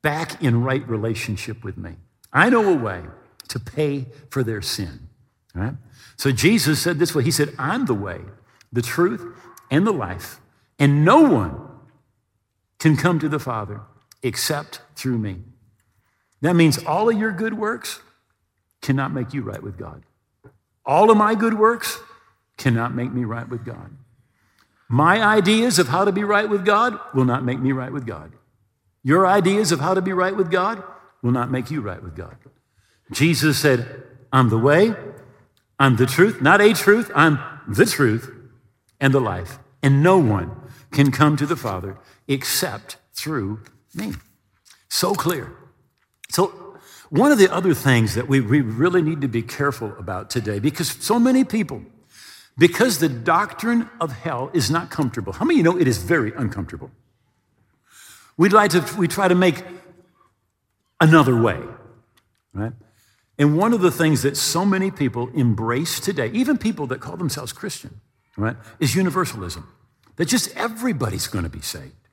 back 0.00 0.42
in 0.42 0.62
right 0.62 0.88
relationship 0.88 1.62
with 1.62 1.76
me. 1.76 1.96
I 2.32 2.48
know 2.48 2.72
a 2.72 2.74
way 2.74 3.02
to 3.48 3.60
pay 3.60 4.06
for 4.30 4.42
their 4.42 4.62
sin. 4.62 5.08
Right? 5.54 5.74
So 6.16 6.32
Jesus 6.32 6.80
said 6.80 6.98
this 6.98 7.14
way 7.14 7.22
He 7.22 7.30
said, 7.30 7.50
I'm 7.58 7.84
the 7.84 7.94
way, 7.94 8.22
the 8.72 8.80
truth, 8.80 9.36
and 9.70 9.86
the 9.86 9.92
life, 9.92 10.40
and 10.78 11.04
no 11.04 11.20
one 11.20 11.68
can 12.78 12.96
come 12.96 13.18
to 13.18 13.28
the 13.28 13.38
Father 13.38 13.82
except 14.22 14.80
through 14.96 15.18
me. 15.18 15.42
That 16.40 16.56
means 16.56 16.82
all 16.84 17.10
of 17.10 17.18
your 17.18 17.30
good 17.30 17.54
works 17.54 18.00
cannot 18.80 19.12
make 19.12 19.34
you 19.34 19.42
right 19.42 19.62
with 19.62 19.76
God. 19.76 20.02
All 20.90 21.08
of 21.08 21.16
my 21.16 21.36
good 21.36 21.54
works 21.54 22.00
cannot 22.56 22.92
make 22.92 23.12
me 23.12 23.24
right 23.24 23.48
with 23.48 23.64
God. 23.64 23.96
My 24.88 25.22
ideas 25.22 25.78
of 25.78 25.86
how 25.86 26.04
to 26.04 26.10
be 26.10 26.24
right 26.24 26.50
with 26.50 26.64
God 26.64 26.98
will 27.14 27.24
not 27.24 27.44
make 27.44 27.60
me 27.60 27.70
right 27.70 27.92
with 27.92 28.04
God. 28.04 28.32
Your 29.04 29.24
ideas 29.24 29.70
of 29.70 29.78
how 29.78 29.94
to 29.94 30.02
be 30.02 30.12
right 30.12 30.36
with 30.36 30.50
God 30.50 30.82
will 31.22 31.30
not 31.30 31.48
make 31.48 31.70
you 31.70 31.80
right 31.80 32.02
with 32.02 32.16
God. 32.16 32.36
Jesus 33.12 33.56
said, 33.56 34.02
I'm 34.32 34.48
the 34.48 34.58
way, 34.58 34.96
I'm 35.78 35.94
the 35.94 36.06
truth, 36.06 36.42
not 36.42 36.60
a 36.60 36.72
truth, 36.72 37.08
I'm 37.14 37.38
the 37.68 37.86
truth 37.86 38.28
and 39.00 39.14
the 39.14 39.20
life. 39.20 39.60
And 39.84 40.02
no 40.02 40.18
one 40.18 40.56
can 40.90 41.12
come 41.12 41.36
to 41.36 41.46
the 41.46 41.54
Father 41.54 41.98
except 42.26 42.96
through 43.14 43.60
me. 43.94 44.14
So 44.88 45.14
clear. 45.14 45.52
So, 46.30 46.69
one 47.10 47.32
of 47.32 47.38
the 47.38 47.52
other 47.52 47.74
things 47.74 48.14
that 48.14 48.28
we, 48.28 48.40
we 48.40 48.60
really 48.60 49.02
need 49.02 49.20
to 49.20 49.28
be 49.28 49.42
careful 49.42 49.92
about 49.98 50.30
today, 50.30 50.58
because 50.58 50.88
so 50.88 51.18
many 51.18 51.44
people, 51.44 51.82
because 52.56 52.98
the 52.98 53.08
doctrine 53.08 53.90
of 54.00 54.12
hell 54.12 54.50
is 54.54 54.70
not 54.70 54.90
comfortable. 54.90 55.32
How 55.32 55.44
many 55.44 55.60
of 55.60 55.66
you 55.66 55.72
know 55.72 55.78
it 55.78 55.88
is 55.88 55.98
very 55.98 56.32
uncomfortable? 56.34 56.90
We'd 58.36 58.52
like 58.52 58.70
to, 58.70 58.84
we 58.96 59.08
try 59.08 59.28
to 59.28 59.34
make 59.34 59.62
another 61.00 61.40
way, 61.40 61.60
right? 62.54 62.72
And 63.38 63.56
one 63.56 63.72
of 63.72 63.80
the 63.80 63.90
things 63.90 64.22
that 64.22 64.36
so 64.36 64.64
many 64.64 64.90
people 64.90 65.30
embrace 65.34 65.98
today, 65.98 66.30
even 66.32 66.58
people 66.58 66.86
that 66.88 67.00
call 67.00 67.16
themselves 67.16 67.52
Christian, 67.52 68.00
right, 68.36 68.56
is 68.78 68.94
universalism. 68.94 69.66
That 70.16 70.26
just 70.26 70.54
everybody's 70.56 71.26
going 71.26 71.44
to 71.44 71.50
be 71.50 71.62
saved, 71.62 72.08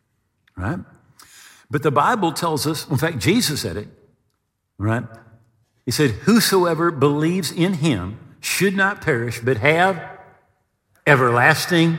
right? 0.56 0.80
But 1.70 1.84
the 1.84 1.92
Bible 1.92 2.32
tells 2.32 2.66
us, 2.66 2.88
in 2.90 2.98
fact, 2.98 3.20
Jesus 3.20 3.62
said 3.62 3.76
it, 3.76 3.90
right? 4.78 5.04
He 5.86 5.92
said, 5.92 6.12
Whosoever 6.12 6.92
believes 6.92 7.52
in 7.52 7.76
him 7.76 8.20
should 8.40 8.76
not 8.76 9.02
perish, 9.02 9.40
but 9.40 9.58
have 9.58 10.04
everlasting 11.06 11.98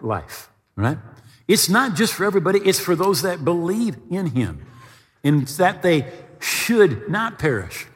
life, 0.00 0.50
right? 0.76 0.98
It's 1.46 1.68
not 1.68 1.94
just 1.94 2.12
for 2.12 2.24
everybody, 2.24 2.60
it's 2.60 2.78
for 2.78 2.94
those 2.94 3.22
that 3.22 3.44
believe 3.44 3.96
in 4.10 4.26
him 4.26 4.66
and 5.24 5.46
that 5.48 5.82
they 5.82 6.06
should 6.40 7.08
not 7.08 7.38
perish. 7.38 7.86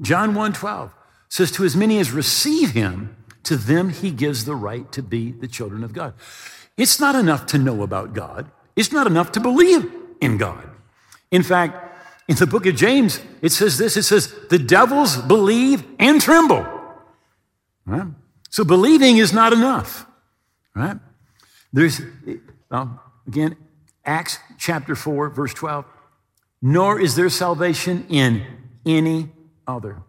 John 0.00 0.34
1 0.34 0.52
12, 0.52 0.94
says, 1.28 1.50
To 1.52 1.64
as 1.64 1.76
many 1.76 1.98
as 1.98 2.12
receive 2.12 2.70
him, 2.70 3.16
to 3.44 3.56
them 3.56 3.90
he 3.90 4.10
gives 4.10 4.44
the 4.44 4.54
right 4.54 4.90
to 4.92 5.02
be 5.02 5.32
the 5.32 5.48
children 5.48 5.82
of 5.82 5.92
God. 5.92 6.14
It's 6.76 7.00
not 7.00 7.14
enough 7.14 7.46
to 7.46 7.58
know 7.58 7.82
about 7.82 8.12
God, 8.12 8.50
it's 8.76 8.92
not 8.92 9.06
enough 9.06 9.32
to 9.32 9.40
believe 9.40 9.90
in 10.20 10.36
God. 10.36 10.68
In 11.30 11.42
fact, 11.42 11.87
in 12.28 12.36
the 12.36 12.46
book 12.46 12.66
of 12.66 12.76
James, 12.76 13.20
it 13.40 13.52
says 13.52 13.78
this 13.78 13.96
it 13.96 14.02
says, 14.02 14.32
The 14.50 14.58
devils 14.58 15.16
believe 15.16 15.84
and 15.98 16.20
tremble. 16.20 16.66
Right? 17.86 18.06
So 18.50 18.64
believing 18.64 19.16
is 19.16 19.32
not 19.32 19.52
enough. 19.52 20.06
Right? 20.74 20.98
There's, 21.72 22.00
well, 22.70 23.02
again, 23.26 23.56
Acts 24.04 24.38
chapter 24.58 24.94
4, 24.94 25.30
verse 25.30 25.54
12. 25.54 25.84
Nor 26.60 27.00
is 27.00 27.16
there 27.16 27.30
salvation 27.30 28.06
in 28.08 28.44
any 28.84 29.30
other. 29.66 30.02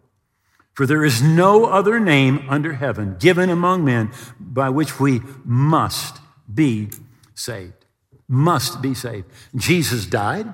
For 0.73 0.85
there 0.85 1.03
is 1.03 1.21
no 1.21 1.65
other 1.65 1.99
name 1.99 2.45
under 2.49 2.73
heaven 2.73 3.17
given 3.19 3.49
among 3.49 3.83
men 3.83 4.11
by 4.39 4.69
which 4.69 4.99
we 4.99 5.21
must 5.43 6.19
be 6.51 6.89
saved. 7.35 7.85
Must 8.27 8.81
be 8.81 8.93
saved. 8.93 9.27
Jesus 9.55 10.05
died, 10.05 10.53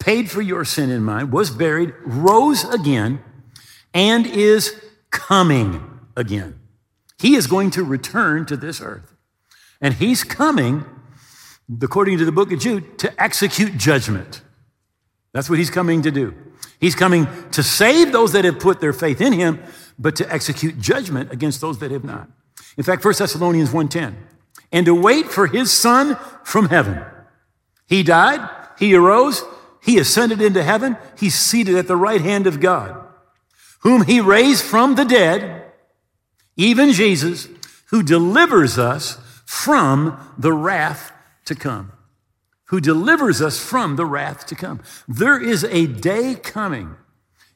paid 0.00 0.30
for 0.30 0.42
your 0.42 0.64
sin 0.64 0.90
and 0.90 1.04
mine, 1.04 1.30
was 1.30 1.50
buried, 1.50 1.94
rose 2.04 2.64
again, 2.64 3.22
and 3.94 4.26
is 4.26 4.74
coming 5.10 6.00
again. 6.16 6.58
He 7.18 7.36
is 7.36 7.46
going 7.46 7.70
to 7.72 7.84
return 7.84 8.46
to 8.46 8.56
this 8.56 8.80
earth. 8.80 9.14
And 9.80 9.94
he's 9.94 10.24
coming, 10.24 10.84
according 11.80 12.18
to 12.18 12.24
the 12.24 12.32
book 12.32 12.52
of 12.52 12.60
Jude, 12.60 12.98
to 12.98 13.22
execute 13.22 13.76
judgment. 13.76 14.42
That's 15.32 15.48
what 15.48 15.58
he's 15.58 15.70
coming 15.70 16.02
to 16.02 16.10
do. 16.10 16.34
He's 16.80 16.94
coming 16.94 17.26
to 17.52 17.62
save 17.62 18.12
those 18.12 18.32
that 18.32 18.44
have 18.44 18.58
put 18.58 18.80
their 18.80 18.92
faith 18.92 19.20
in 19.20 19.32
him, 19.32 19.60
but 19.98 20.16
to 20.16 20.32
execute 20.32 20.80
judgment 20.80 21.32
against 21.32 21.60
those 21.60 21.78
that 21.78 21.90
have 21.90 22.04
not. 22.04 22.28
In 22.76 22.82
fact, 22.82 23.04
1 23.04 23.18
Thessalonians 23.18 23.70
1:10, 23.70 24.16
and 24.72 24.86
to 24.86 24.94
wait 24.94 25.30
for 25.30 25.46
his 25.46 25.70
son 25.70 26.16
from 26.44 26.68
heaven. 26.68 27.04
He 27.86 28.02
died, 28.02 28.40
he 28.78 28.94
arose, 28.94 29.44
he 29.82 29.98
ascended 29.98 30.40
into 30.40 30.62
heaven, 30.62 30.96
he's 31.18 31.34
seated 31.34 31.76
at 31.76 31.88
the 31.88 31.96
right 31.96 32.20
hand 32.20 32.46
of 32.46 32.60
God, 32.60 32.96
whom 33.80 34.04
he 34.04 34.20
raised 34.20 34.64
from 34.64 34.94
the 34.94 35.04
dead, 35.04 35.72
even 36.56 36.92
Jesus, 36.92 37.48
who 37.86 38.02
delivers 38.02 38.78
us 38.78 39.18
from 39.44 40.34
the 40.38 40.52
wrath 40.52 41.12
to 41.46 41.54
come 41.54 41.92
who 42.72 42.80
delivers 42.80 43.42
us 43.42 43.62
from 43.62 43.96
the 43.96 44.06
wrath 44.06 44.46
to 44.46 44.54
come. 44.54 44.80
There 45.06 45.38
is 45.38 45.62
a 45.64 45.86
day 45.86 46.34
coming 46.34 46.96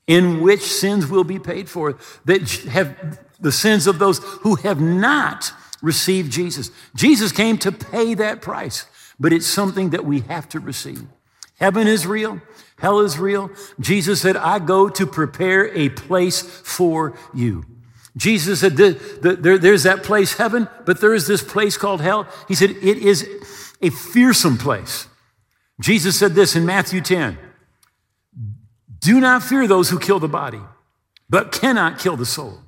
in 0.06 0.42
which 0.42 0.60
sins 0.60 1.06
will 1.06 1.24
be 1.24 1.38
paid 1.38 1.70
for 1.70 1.96
that 2.26 2.42
have 2.68 3.18
the 3.40 3.50
sins 3.50 3.86
of 3.86 3.98
those 3.98 4.18
who 4.42 4.56
have 4.56 4.78
not 4.78 5.52
received 5.80 6.30
Jesus. 6.30 6.70
Jesus 6.94 7.32
came 7.32 7.56
to 7.58 7.72
pay 7.72 8.12
that 8.12 8.42
price, 8.42 8.84
but 9.18 9.32
it's 9.32 9.46
something 9.46 9.88
that 9.88 10.04
we 10.04 10.20
have 10.20 10.50
to 10.50 10.60
receive. 10.60 11.06
Heaven 11.56 11.86
is 11.86 12.06
real. 12.06 12.40
Hell 12.78 13.00
is 13.00 13.18
real. 13.18 13.50
Jesus 13.80 14.20
said, 14.20 14.36
I 14.36 14.58
go 14.58 14.88
to 14.88 15.06
prepare 15.06 15.74
a 15.74 15.88
place 15.88 16.42
for 16.42 17.16
you. 17.34 17.64
Jesus 18.16 18.60
said, 18.60 18.76
the, 18.76 18.90
the, 19.20 19.36
there, 19.36 19.58
There's 19.58 19.82
that 19.84 20.02
place, 20.02 20.34
heaven, 20.34 20.68
but 20.84 21.00
there 21.00 21.14
is 21.14 21.26
this 21.26 21.42
place 21.42 21.76
called 21.76 22.00
hell. 22.00 22.26
He 22.48 22.54
said, 22.54 22.70
It 22.70 22.98
is 22.98 23.28
a 23.80 23.90
fearsome 23.90 24.58
place. 24.58 25.08
Jesus 25.80 26.18
said 26.18 26.34
this 26.34 26.56
in 26.56 26.64
Matthew 26.64 27.00
10 27.00 27.38
Do 28.98 29.20
not 29.20 29.42
fear 29.42 29.66
those 29.66 29.90
who 29.90 29.98
kill 29.98 30.18
the 30.18 30.28
body, 30.28 30.60
but 31.28 31.52
cannot 31.52 31.98
kill 31.98 32.16
the 32.16 32.26
soul, 32.26 32.60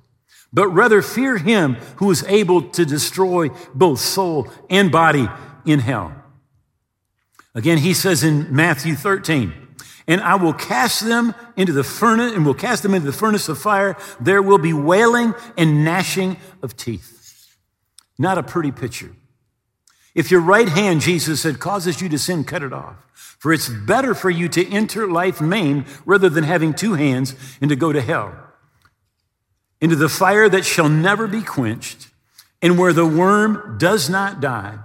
but 0.53 0.68
rather 0.68 1.01
fear 1.01 1.38
him 1.38 1.74
who 1.96 2.11
is 2.11 2.24
able 2.24 2.62
to 2.70 2.85
destroy 2.85 3.48
both 3.74 4.01
soul 4.01 4.48
and 4.68 4.92
body 4.92 5.29
in 5.64 5.81
hell. 5.81 6.14
Again, 7.59 7.79
he 7.79 7.92
says 7.92 8.23
in 8.23 8.55
Matthew 8.55 8.94
13, 8.94 9.53
and 10.07 10.21
I 10.21 10.37
will 10.37 10.53
cast 10.53 11.05
them 11.05 11.35
into 11.57 11.73
the 11.73 11.83
furnace 11.83 12.33
and 12.33 12.47
will 12.47 12.55
cast 12.55 12.85
them 12.85 12.94
into 12.94 13.07
the 13.07 13.12
furnace 13.12 13.49
of 13.49 13.59
fire. 13.59 13.97
There 14.21 14.40
will 14.40 14.59
be 14.59 14.73
wailing 14.73 15.35
and 15.57 15.85
gnashing 15.85 16.37
of 16.62 16.77
teeth. 16.77 17.57
Not 18.16 18.38
a 18.38 18.44
pretty 18.44 18.71
picture. 18.71 19.11
If 20.14 20.31
your 20.31 20.40
right 20.40 20.68
hand, 20.68 21.01
Jesus 21.01 21.40
said, 21.40 21.59
causes 21.59 22.01
you 22.01 22.09
to 22.11 22.18
sin, 22.18 22.44
cut 22.44 22.62
it 22.62 22.73
off. 22.73 22.94
For 23.40 23.53
it's 23.53 23.68
better 23.68 24.14
for 24.14 24.31
you 24.31 24.49
to 24.51 24.64
enter 24.71 25.11
life 25.11 25.40
maimed 25.40 25.87
rather 26.07 26.29
than 26.29 26.44
having 26.44 26.75
two 26.75 26.94
hands 26.94 27.35
and 27.61 27.71
to 27.71 27.77
go 27.77 27.92
to 27.92 28.01
hell, 28.01 28.37
into 29.81 29.97
the 29.97 30.09
fire 30.09 30.49
that 30.49 30.64
shall 30.64 30.88
never 30.88 31.27
be 31.27 31.42
quenched, 31.42 32.07
and 32.62 32.79
where 32.79 32.92
the 32.92 33.05
worm 33.05 33.79
does 33.79 34.09
not 34.09 34.40
die 34.40 34.79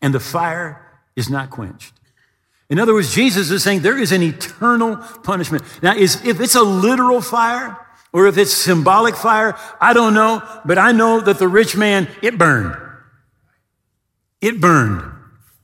and 0.00 0.14
the 0.14 0.20
fire 0.20 0.81
is 1.16 1.28
not 1.28 1.50
quenched. 1.50 1.92
In 2.68 2.78
other 2.78 2.94
words, 2.94 3.14
Jesus 3.14 3.50
is 3.50 3.62
saying 3.62 3.82
there 3.82 3.98
is 3.98 4.12
an 4.12 4.22
eternal 4.22 4.96
punishment. 4.96 5.62
Now, 5.82 5.94
is, 5.94 6.24
if 6.24 6.40
it's 6.40 6.54
a 6.54 6.62
literal 6.62 7.20
fire 7.20 7.76
or 8.12 8.26
if 8.26 8.38
it's 8.38 8.52
symbolic 8.52 9.14
fire, 9.14 9.56
I 9.80 9.92
don't 9.92 10.14
know, 10.14 10.42
but 10.64 10.78
I 10.78 10.92
know 10.92 11.20
that 11.20 11.38
the 11.38 11.48
rich 11.48 11.76
man, 11.76 12.08
it 12.22 12.38
burned. 12.38 12.76
It 14.40 14.60
burned. 14.60 15.02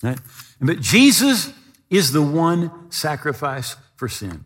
Right? 0.03 0.19
But 0.61 0.81
Jesus 0.81 1.53
is 1.89 2.13
the 2.13 2.23
one 2.23 2.91
sacrifice 2.91 3.77
for 3.97 4.09
sin. 4.09 4.45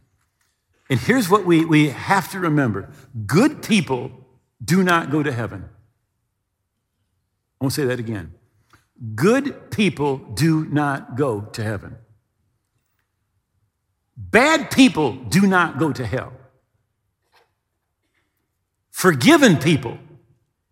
And 0.88 1.01
here's 1.01 1.29
what 1.29 1.45
we, 1.45 1.65
we 1.65 1.88
have 1.88 2.31
to 2.33 2.38
remember 2.38 2.91
good 3.27 3.62
people 3.62 4.12
do 4.65 4.83
not 4.83 5.11
go 5.11 5.23
to 5.23 5.33
heaven. 5.33 5.69
I 7.61 7.65
won't 7.65 7.73
say 7.73 7.85
that 7.85 7.99
again. 7.99 8.35
Good 9.15 9.71
people 9.71 10.19
do 10.19 10.65
not 10.67 11.17
go 11.17 11.41
to 11.41 11.62
heaven. 11.62 11.97
Bad 14.17 14.71
people 14.71 15.12
do 15.12 15.47
not 15.47 15.79
go 15.79 15.93
to 15.93 16.07
hell. 16.07 16.33
Forgiven 18.91 19.57
people 19.57 19.99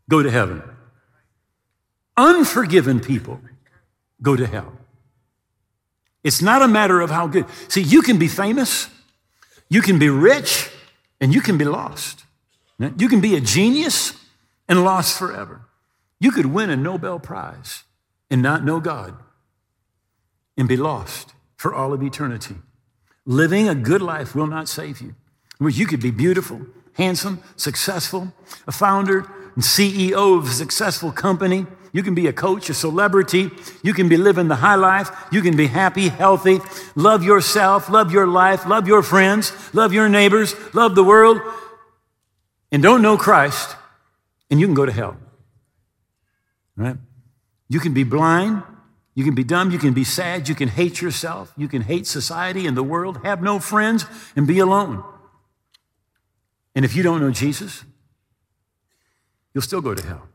go 0.08 0.22
to 0.22 0.30
heaven. 0.30 0.62
Unforgiven 2.16 3.00
people 3.00 3.40
go 4.22 4.36
to 4.36 4.46
hell. 4.46 4.72
It's 6.22 6.40
not 6.40 6.62
a 6.62 6.68
matter 6.68 7.00
of 7.00 7.10
how 7.10 7.26
good. 7.26 7.46
See, 7.68 7.82
you 7.82 8.02
can 8.02 8.18
be 8.18 8.28
famous, 8.28 8.88
you 9.68 9.82
can 9.82 9.98
be 9.98 10.10
rich, 10.10 10.70
and 11.20 11.34
you 11.34 11.40
can 11.40 11.58
be 11.58 11.64
lost. 11.64 12.24
You 12.78 13.08
can 13.08 13.20
be 13.20 13.34
a 13.34 13.40
genius 13.40 14.14
and 14.68 14.84
lost 14.84 15.18
forever. 15.18 15.62
You 16.20 16.30
could 16.30 16.46
win 16.46 16.70
a 16.70 16.76
Nobel 16.76 17.18
Prize 17.18 17.84
and 18.30 18.42
not 18.42 18.64
know 18.64 18.80
God 18.80 19.16
and 20.56 20.68
be 20.68 20.76
lost 20.76 21.34
for 21.56 21.74
all 21.74 21.92
of 21.92 22.02
eternity. 22.02 22.56
Living 23.26 23.68
a 23.68 23.74
good 23.74 24.02
life 24.02 24.34
will 24.34 24.46
not 24.46 24.68
save 24.68 25.00
you. 25.00 25.14
You 25.60 25.86
could 25.86 26.00
be 26.00 26.10
beautiful, 26.10 26.62
handsome, 26.94 27.42
successful, 27.56 28.32
a 28.66 28.72
founder 28.72 29.30
and 29.54 29.64
CEO 29.64 30.38
of 30.38 30.46
a 30.46 30.52
successful 30.52 31.12
company, 31.12 31.66
you 31.92 32.02
can 32.02 32.14
be 32.14 32.26
a 32.28 32.32
coach, 32.32 32.70
a 32.70 32.74
celebrity. 32.74 33.50
You 33.82 33.94
can 33.94 34.08
be 34.08 34.16
living 34.16 34.48
the 34.48 34.56
high 34.56 34.76
life. 34.76 35.10
You 35.32 35.42
can 35.42 35.56
be 35.56 35.66
happy, 35.66 36.08
healthy, 36.08 36.60
love 36.94 37.24
yourself, 37.24 37.88
love 37.88 38.12
your 38.12 38.26
life, 38.26 38.66
love 38.66 38.86
your 38.86 39.02
friends, 39.02 39.52
love 39.74 39.92
your 39.92 40.08
neighbors, 40.08 40.54
love 40.72 40.94
the 40.94 41.04
world, 41.04 41.40
and 42.70 42.82
don't 42.82 43.02
know 43.02 43.16
Christ, 43.16 43.76
and 44.50 44.60
you 44.60 44.66
can 44.66 44.74
go 44.74 44.86
to 44.86 44.92
hell. 44.92 45.16
Right? 46.76 46.96
You 47.70 47.78
can 47.78 47.94
be 47.94 48.02
blind. 48.02 48.64
You 49.14 49.24
can 49.24 49.34
be 49.34 49.44
dumb. 49.44 49.70
You 49.70 49.78
can 49.78 49.94
be 49.94 50.04
sad. 50.04 50.48
You 50.48 50.54
can 50.56 50.68
hate 50.68 51.00
yourself. 51.00 51.54
You 51.56 51.68
can 51.68 51.82
hate 51.82 52.06
society 52.06 52.66
and 52.66 52.76
the 52.76 52.82
world, 52.82 53.20
have 53.24 53.42
no 53.42 53.60
friends, 53.60 54.04
and 54.34 54.46
be 54.46 54.58
alone. 54.58 55.04
And 56.74 56.84
if 56.84 56.94
you 56.96 57.02
don't 57.02 57.20
know 57.20 57.30
Jesus, 57.30 57.84
you'll 59.54 59.62
still 59.62 59.80
go 59.80 59.94
to 59.94 60.06
hell. 60.06 60.28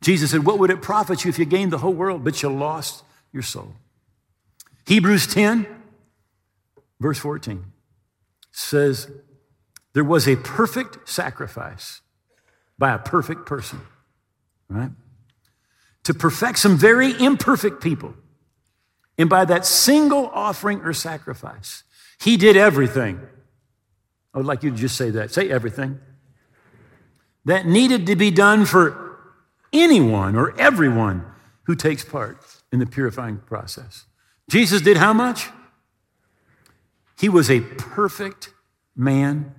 Jesus 0.00 0.30
said, 0.30 0.46
What 0.46 0.58
would 0.58 0.70
it 0.70 0.80
profit 0.80 1.24
you 1.24 1.28
if 1.28 1.38
you 1.38 1.44
gained 1.44 1.72
the 1.72 1.78
whole 1.78 1.92
world, 1.92 2.24
but 2.24 2.42
you 2.42 2.48
lost 2.48 3.04
your 3.32 3.42
soul? 3.42 3.74
Hebrews 4.86 5.26
10, 5.26 5.66
verse 7.00 7.18
14 7.18 7.64
says, 8.50 9.10
There 9.92 10.04
was 10.04 10.26
a 10.26 10.36
perfect 10.36 11.06
sacrifice 11.06 12.00
by 12.78 12.94
a 12.94 12.98
perfect 12.98 13.44
person, 13.44 13.80
right? 14.70 14.90
To 16.08 16.14
perfect 16.14 16.58
some 16.58 16.78
very 16.78 17.12
imperfect 17.22 17.82
people. 17.82 18.14
And 19.18 19.28
by 19.28 19.44
that 19.44 19.66
single 19.66 20.28
offering 20.28 20.80
or 20.80 20.94
sacrifice, 20.94 21.82
he 22.18 22.38
did 22.38 22.56
everything. 22.56 23.20
I 24.32 24.38
would 24.38 24.46
like 24.46 24.62
you 24.62 24.70
to 24.70 24.76
just 24.76 24.96
say 24.96 25.10
that. 25.10 25.34
Say 25.34 25.50
everything. 25.50 26.00
That 27.44 27.66
needed 27.66 28.06
to 28.06 28.16
be 28.16 28.30
done 28.30 28.64
for 28.64 29.18
anyone 29.70 30.34
or 30.34 30.58
everyone 30.58 31.26
who 31.64 31.74
takes 31.74 32.06
part 32.06 32.42
in 32.72 32.78
the 32.78 32.86
purifying 32.86 33.36
process. 33.44 34.06
Jesus 34.48 34.80
did 34.80 34.96
how 34.96 35.12
much? 35.12 35.50
He 37.18 37.28
was 37.28 37.50
a 37.50 37.60
perfect 37.60 38.54
man 38.96 39.54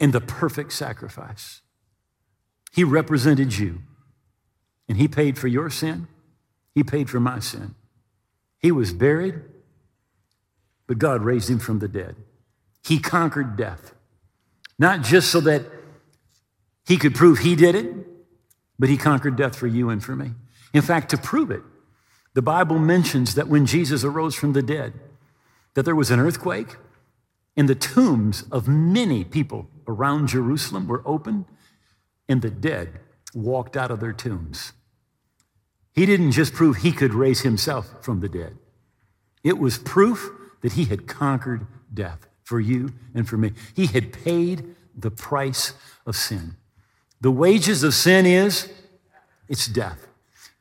and 0.00 0.14
the 0.14 0.20
perfect 0.22 0.72
sacrifice. 0.72 1.60
He 2.72 2.84
represented 2.84 3.58
you, 3.58 3.82
and 4.90 4.98
He 4.98 5.06
paid 5.06 5.38
for 5.38 5.46
your 5.46 5.70
sin. 5.70 6.08
He 6.74 6.82
paid 6.82 7.08
for 7.08 7.20
my 7.20 7.38
sin. 7.38 7.76
He 8.58 8.72
was 8.72 8.92
buried, 8.92 9.40
but 10.88 10.98
God 10.98 11.22
raised 11.22 11.48
Him 11.48 11.60
from 11.60 11.78
the 11.78 11.86
dead. 11.86 12.16
He 12.82 12.98
conquered 12.98 13.56
death, 13.56 13.94
not 14.80 15.02
just 15.02 15.30
so 15.30 15.40
that 15.42 15.62
He 16.84 16.96
could 16.96 17.14
prove 17.14 17.38
He 17.38 17.54
did 17.54 17.76
it, 17.76 17.86
but 18.80 18.88
He 18.88 18.96
conquered 18.96 19.36
death 19.36 19.54
for 19.54 19.68
you 19.68 19.90
and 19.90 20.02
for 20.02 20.16
me. 20.16 20.32
In 20.74 20.82
fact, 20.82 21.10
to 21.10 21.16
prove 21.16 21.52
it, 21.52 21.62
the 22.34 22.42
Bible 22.42 22.80
mentions 22.80 23.36
that 23.36 23.46
when 23.46 23.66
Jesus 23.66 24.02
arose 24.02 24.34
from 24.34 24.54
the 24.54 24.62
dead, 24.62 24.94
that 25.74 25.84
there 25.84 25.94
was 25.94 26.10
an 26.10 26.18
earthquake 26.18 26.74
and 27.56 27.68
the 27.68 27.76
tombs 27.76 28.42
of 28.50 28.66
many 28.66 29.22
people 29.22 29.68
around 29.86 30.26
Jerusalem 30.26 30.88
were 30.88 31.02
opened 31.06 31.44
and 32.28 32.42
the 32.42 32.50
dead 32.50 32.98
walked 33.32 33.76
out 33.76 33.92
of 33.92 34.00
their 34.00 34.12
tombs. 34.12 34.72
He 35.92 36.06
didn't 36.06 36.32
just 36.32 36.54
prove 36.54 36.78
he 36.78 36.92
could 36.92 37.14
raise 37.14 37.40
himself 37.40 37.92
from 38.00 38.20
the 38.20 38.28
dead. 38.28 38.56
It 39.42 39.58
was 39.58 39.78
proof 39.78 40.30
that 40.60 40.72
he 40.72 40.84
had 40.84 41.06
conquered 41.06 41.66
death 41.92 42.26
for 42.42 42.60
you 42.60 42.92
and 43.14 43.28
for 43.28 43.36
me. 43.36 43.52
He 43.74 43.86
had 43.86 44.12
paid 44.12 44.74
the 44.96 45.10
price 45.10 45.72
of 46.06 46.16
sin. 46.16 46.56
The 47.20 47.30
wages 47.30 47.82
of 47.82 47.94
sin 47.94 48.26
is 48.26 48.70
it's 49.48 49.66
death. 49.66 50.06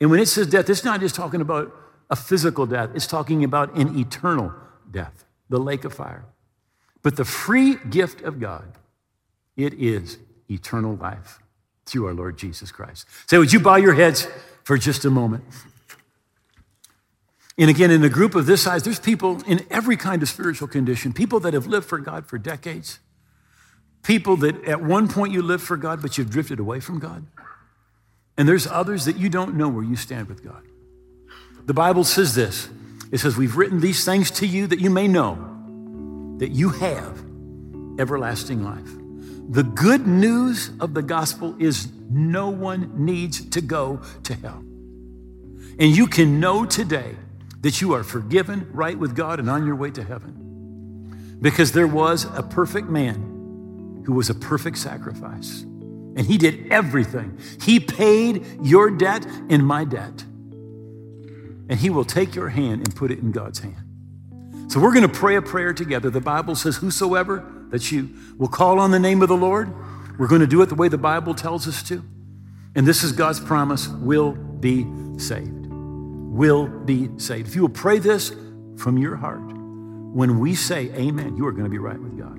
And 0.02 0.10
when 0.10 0.20
it 0.20 0.28
says 0.28 0.48
death, 0.48 0.70
it's 0.70 0.84
not 0.84 1.00
just 1.00 1.16
talking 1.16 1.42
about 1.42 1.76
a 2.10 2.16
physical 2.16 2.66
death, 2.66 2.90
it's 2.96 3.08
talking 3.08 3.44
about 3.44 3.76
an 3.76 3.98
eternal 4.00 4.54
death, 4.90 5.26
the 5.50 5.60
lake 5.60 5.86
of 5.86 5.94
fire. 5.94 6.26
But 7.02 7.16
the 7.16 7.26
free 7.26 7.76
gift 7.90 8.22
of 8.22 8.40
God, 8.40 8.78
it 9.56 9.74
is 9.74 10.18
eternal 10.50 10.96
life 10.96 11.40
through 11.86 12.08
our 12.08 12.14
Lord 12.14 12.38
Jesus 12.38 12.72
Christ. 12.72 13.08
Say, 13.28 13.38
would 13.38 13.54
you 13.54 13.60
bow 13.60 13.76
your 13.76 13.94
heads 13.94 14.28
for 14.70 14.78
just 14.78 15.04
a 15.04 15.10
moment? 15.10 15.44
And 17.58 17.72
again, 17.72 17.90
in 17.90 18.04
a 18.04 18.10
group 18.10 18.36
of 18.36 18.46
this 18.46 18.62
size, 18.62 18.84
there's 18.84 19.00
people 19.00 19.42
in 19.48 19.66
every 19.72 19.98
kind 19.98 20.22
of 20.22 20.30
spiritual 20.30 20.68
condition, 20.68 21.12
people 21.12 21.40
that 21.40 21.56
have 21.56 21.66
lived 21.66 21.88
for 21.88 21.98
God 21.98 22.28
for 22.28 22.38
decades, 22.38 23.00
people 24.04 24.38
that 24.38 24.64
at 24.66 24.84
one 24.84 25.08
point 25.08 25.34
you 25.34 25.42
lived 25.42 25.64
for 25.64 25.76
God, 25.76 26.04
but 26.04 26.20
you've 26.20 26.30
drifted 26.30 26.60
away 26.60 26.80
from 26.82 27.00
God. 27.00 27.26
And 28.38 28.48
there's 28.48 28.68
others 28.68 29.06
that 29.06 29.18
you 29.18 29.28
don't 29.28 29.56
know 29.56 29.70
where 29.70 29.84
you 29.84 29.96
stand 29.96 30.28
with 30.28 30.44
God. 30.44 30.62
The 31.66 31.74
Bible 31.74 32.04
says 32.04 32.36
this 32.36 32.70
it 33.12 33.18
says, 33.18 33.36
We've 33.36 33.58
written 33.58 33.80
these 33.80 34.06
things 34.06 34.30
to 34.30 34.46
you 34.46 34.68
that 34.68 34.80
you 34.80 34.92
may 34.92 35.08
know 35.08 36.38
that 36.38 36.50
you 36.50 36.70
have 36.70 37.20
everlasting 37.98 38.64
life. 38.64 38.99
The 39.50 39.64
good 39.64 40.06
news 40.06 40.70
of 40.80 40.94
the 40.94 41.02
gospel 41.02 41.56
is 41.58 41.88
no 42.08 42.52
one 42.52 43.04
needs 43.04 43.44
to 43.50 43.62
go 43.62 44.00
to 44.24 44.36
hell. 44.36 44.64
And 45.80 45.96
you 45.96 46.06
can 46.06 46.40
know 46.40 46.68
today 46.68 47.16
that 47.62 47.82
you 47.82 47.94
are 47.94 48.04
forgiven, 48.04 48.70
right 48.72 48.98
with 48.98 49.16
God, 49.16 49.40
and 49.40 49.50
on 49.50 49.66
your 49.66 49.76
way 49.76 49.90
to 49.90 50.04
heaven. 50.04 51.38
Because 51.42 51.72
there 51.72 51.88
was 51.88 52.26
a 52.38 52.44
perfect 52.44 52.90
man 52.90 54.04
who 54.06 54.14
was 54.14 54.30
a 54.30 54.36
perfect 54.36 54.78
sacrifice. 54.78 55.62
And 55.62 56.22
he 56.22 56.38
did 56.38 56.72
everything. 56.72 57.40
He 57.60 57.80
paid 57.80 58.46
your 58.62 58.92
debt 58.92 59.26
and 59.50 59.66
my 59.66 59.84
debt. 59.84 60.26
And 61.70 61.74
he 61.74 61.90
will 61.90 62.06
take 62.06 62.36
your 62.36 62.50
hand 62.50 62.82
and 62.82 62.96
put 62.96 63.10
it 63.10 63.18
in 63.18 63.32
God's 63.32 63.60
hand. 63.60 64.72
So 64.72 64.80
we're 64.80 64.94
going 64.94 65.10
to 65.10 65.20
pray 65.20 65.38
a 65.38 65.42
prayer 65.42 65.74
together. 65.74 66.12
The 66.12 66.22
Bible 66.22 66.54
says, 66.54 66.78
Whosoever 66.78 67.59
that 67.70 67.92
you 67.92 68.10
will 68.38 68.48
call 68.48 68.80
on 68.80 68.92
the 68.92 69.00
name 69.00 69.22
of 69.22 69.28
the 69.30 69.38
Lord, 69.38 69.74
we're 70.18 70.28
going 70.28 70.42
to 70.42 70.48
do 70.48 70.62
it 70.62 70.68
the 70.68 70.76
way 70.76 70.88
the 70.88 70.98
Bible 70.98 71.34
tells 71.34 71.68
us 71.68 71.82
to. 71.84 72.04
And 72.76 72.86
this 72.86 73.04
is 73.04 73.12
God's 73.12 73.40
promise 73.40 73.88
we'll 73.88 74.34
be 74.34 74.86
saved. 75.18 75.68
we'll 75.68 76.68
be 76.68 77.10
saved. 77.18 77.48
If 77.48 77.56
you 77.56 77.62
will 77.62 77.70
pray 77.70 78.00
this 78.00 78.34
from 78.78 78.98
your 78.98 79.16
heart, 79.16 79.42
when 79.42 80.40
we 80.40 80.56
say 80.56 80.92
amen, 80.94 81.38
you 81.38 81.46
are 81.46 81.52
going 81.52 81.66
to 81.66 81.70
be 81.70 81.78
right 81.78 82.00
with 82.00 82.18
God. 82.18 82.36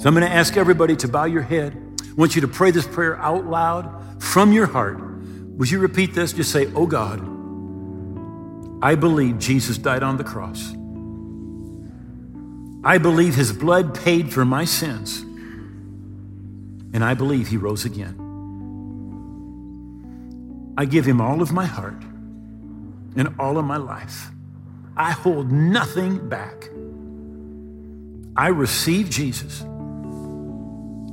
So 0.00 0.08
I'm 0.08 0.14
going 0.14 0.26
to 0.26 0.34
ask 0.34 0.56
everybody 0.56 0.96
to 0.96 1.08
bow 1.08 1.24
your 1.24 1.42
head. 1.42 1.76
I 2.00 2.14
want 2.14 2.34
you 2.34 2.40
to 2.42 2.48
pray 2.48 2.70
this 2.70 2.86
prayer 2.86 3.16
out 3.18 3.46
loud 3.46 4.22
from 4.22 4.52
your 4.52 4.66
heart. 4.66 4.98
Would 5.00 5.70
you 5.70 5.78
repeat 5.78 6.14
this? 6.14 6.32
Just 6.32 6.50
say, 6.50 6.66
Oh 6.74 6.86
God, 6.86 7.20
I 8.82 8.94
believe 8.96 9.38
Jesus 9.38 9.78
died 9.78 10.02
on 10.02 10.16
the 10.16 10.24
cross. 10.24 10.74
I 12.84 12.98
believe 12.98 13.34
his 13.34 13.52
blood 13.52 13.94
paid 13.94 14.32
for 14.32 14.44
my 14.44 14.64
sins. 14.64 15.20
And 16.94 17.04
I 17.04 17.14
believe 17.14 17.48
he 17.48 17.56
rose 17.56 17.84
again. 17.84 18.18
I 20.76 20.84
give 20.84 21.04
him 21.04 21.20
all 21.20 21.42
of 21.42 21.52
my 21.52 21.64
heart 21.64 22.02
and 23.16 23.34
all 23.38 23.58
of 23.58 23.64
my 23.64 23.76
life. 23.76 24.30
I 24.96 25.12
hold 25.12 25.52
nothing 25.52 26.28
back. 26.28 26.68
I 28.36 28.48
receive 28.48 29.10
Jesus 29.10 29.60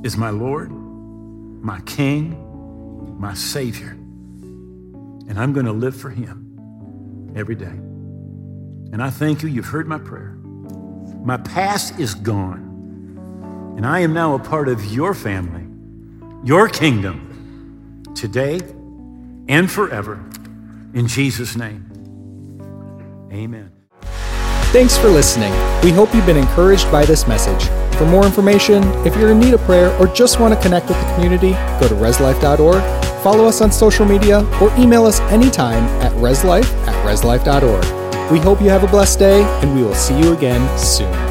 as 0.04 0.16
my 0.16 0.30
Lord, 0.30 0.70
my 0.70 1.80
King, 1.82 3.16
my 3.18 3.34
Savior. 3.34 3.90
And 3.90 5.38
I'm 5.38 5.52
going 5.52 5.66
to 5.66 5.72
live 5.72 5.94
for 5.94 6.10
him 6.10 7.32
every 7.36 7.54
day. 7.54 7.66
And 7.66 9.02
I 9.02 9.10
thank 9.10 9.42
you. 9.42 9.48
You've 9.48 9.66
heard 9.66 9.86
my 9.86 9.98
prayer. 9.98 10.39
My 11.22 11.36
past 11.36 11.98
is 11.98 12.14
gone. 12.14 13.74
And 13.76 13.86
I 13.86 14.00
am 14.00 14.12
now 14.12 14.34
a 14.34 14.38
part 14.38 14.68
of 14.68 14.84
your 14.86 15.14
family, 15.14 15.66
your 16.44 16.68
kingdom, 16.68 18.02
today 18.14 18.60
and 19.48 19.70
forever. 19.70 20.22
In 20.92 21.06
Jesus' 21.06 21.56
name, 21.56 21.86
amen. 23.32 23.72
Thanks 24.72 24.96
for 24.96 25.08
listening. 25.08 25.52
We 25.82 25.90
hope 25.90 26.14
you've 26.14 26.26
been 26.26 26.36
encouraged 26.36 26.90
by 26.92 27.04
this 27.04 27.26
message. 27.26 27.68
For 27.96 28.06
more 28.06 28.24
information, 28.24 28.84
if 29.06 29.16
you're 29.16 29.32
in 29.32 29.40
need 29.40 29.54
of 29.54 29.60
prayer 29.62 29.90
or 29.98 30.06
just 30.06 30.40
want 30.40 30.54
to 30.54 30.60
connect 30.60 30.88
with 30.88 31.00
the 31.00 31.14
community, 31.14 31.52
go 31.80 31.88
to 31.88 31.94
reslife.org, 31.94 32.82
follow 33.22 33.46
us 33.46 33.60
on 33.60 33.72
social 33.72 34.06
media, 34.06 34.44
or 34.60 34.72
email 34.78 35.04
us 35.04 35.20
anytime 35.22 35.84
at 36.02 36.12
reslife 36.12 36.70
at 36.86 37.06
reslife.org. 37.06 37.99
We 38.30 38.38
hope 38.38 38.62
you 38.62 38.70
have 38.70 38.84
a 38.84 38.86
blessed 38.86 39.18
day, 39.18 39.42
and 39.42 39.74
we 39.74 39.82
will 39.82 39.94
see 39.94 40.16
you 40.16 40.32
again 40.32 40.78
soon. 40.78 41.29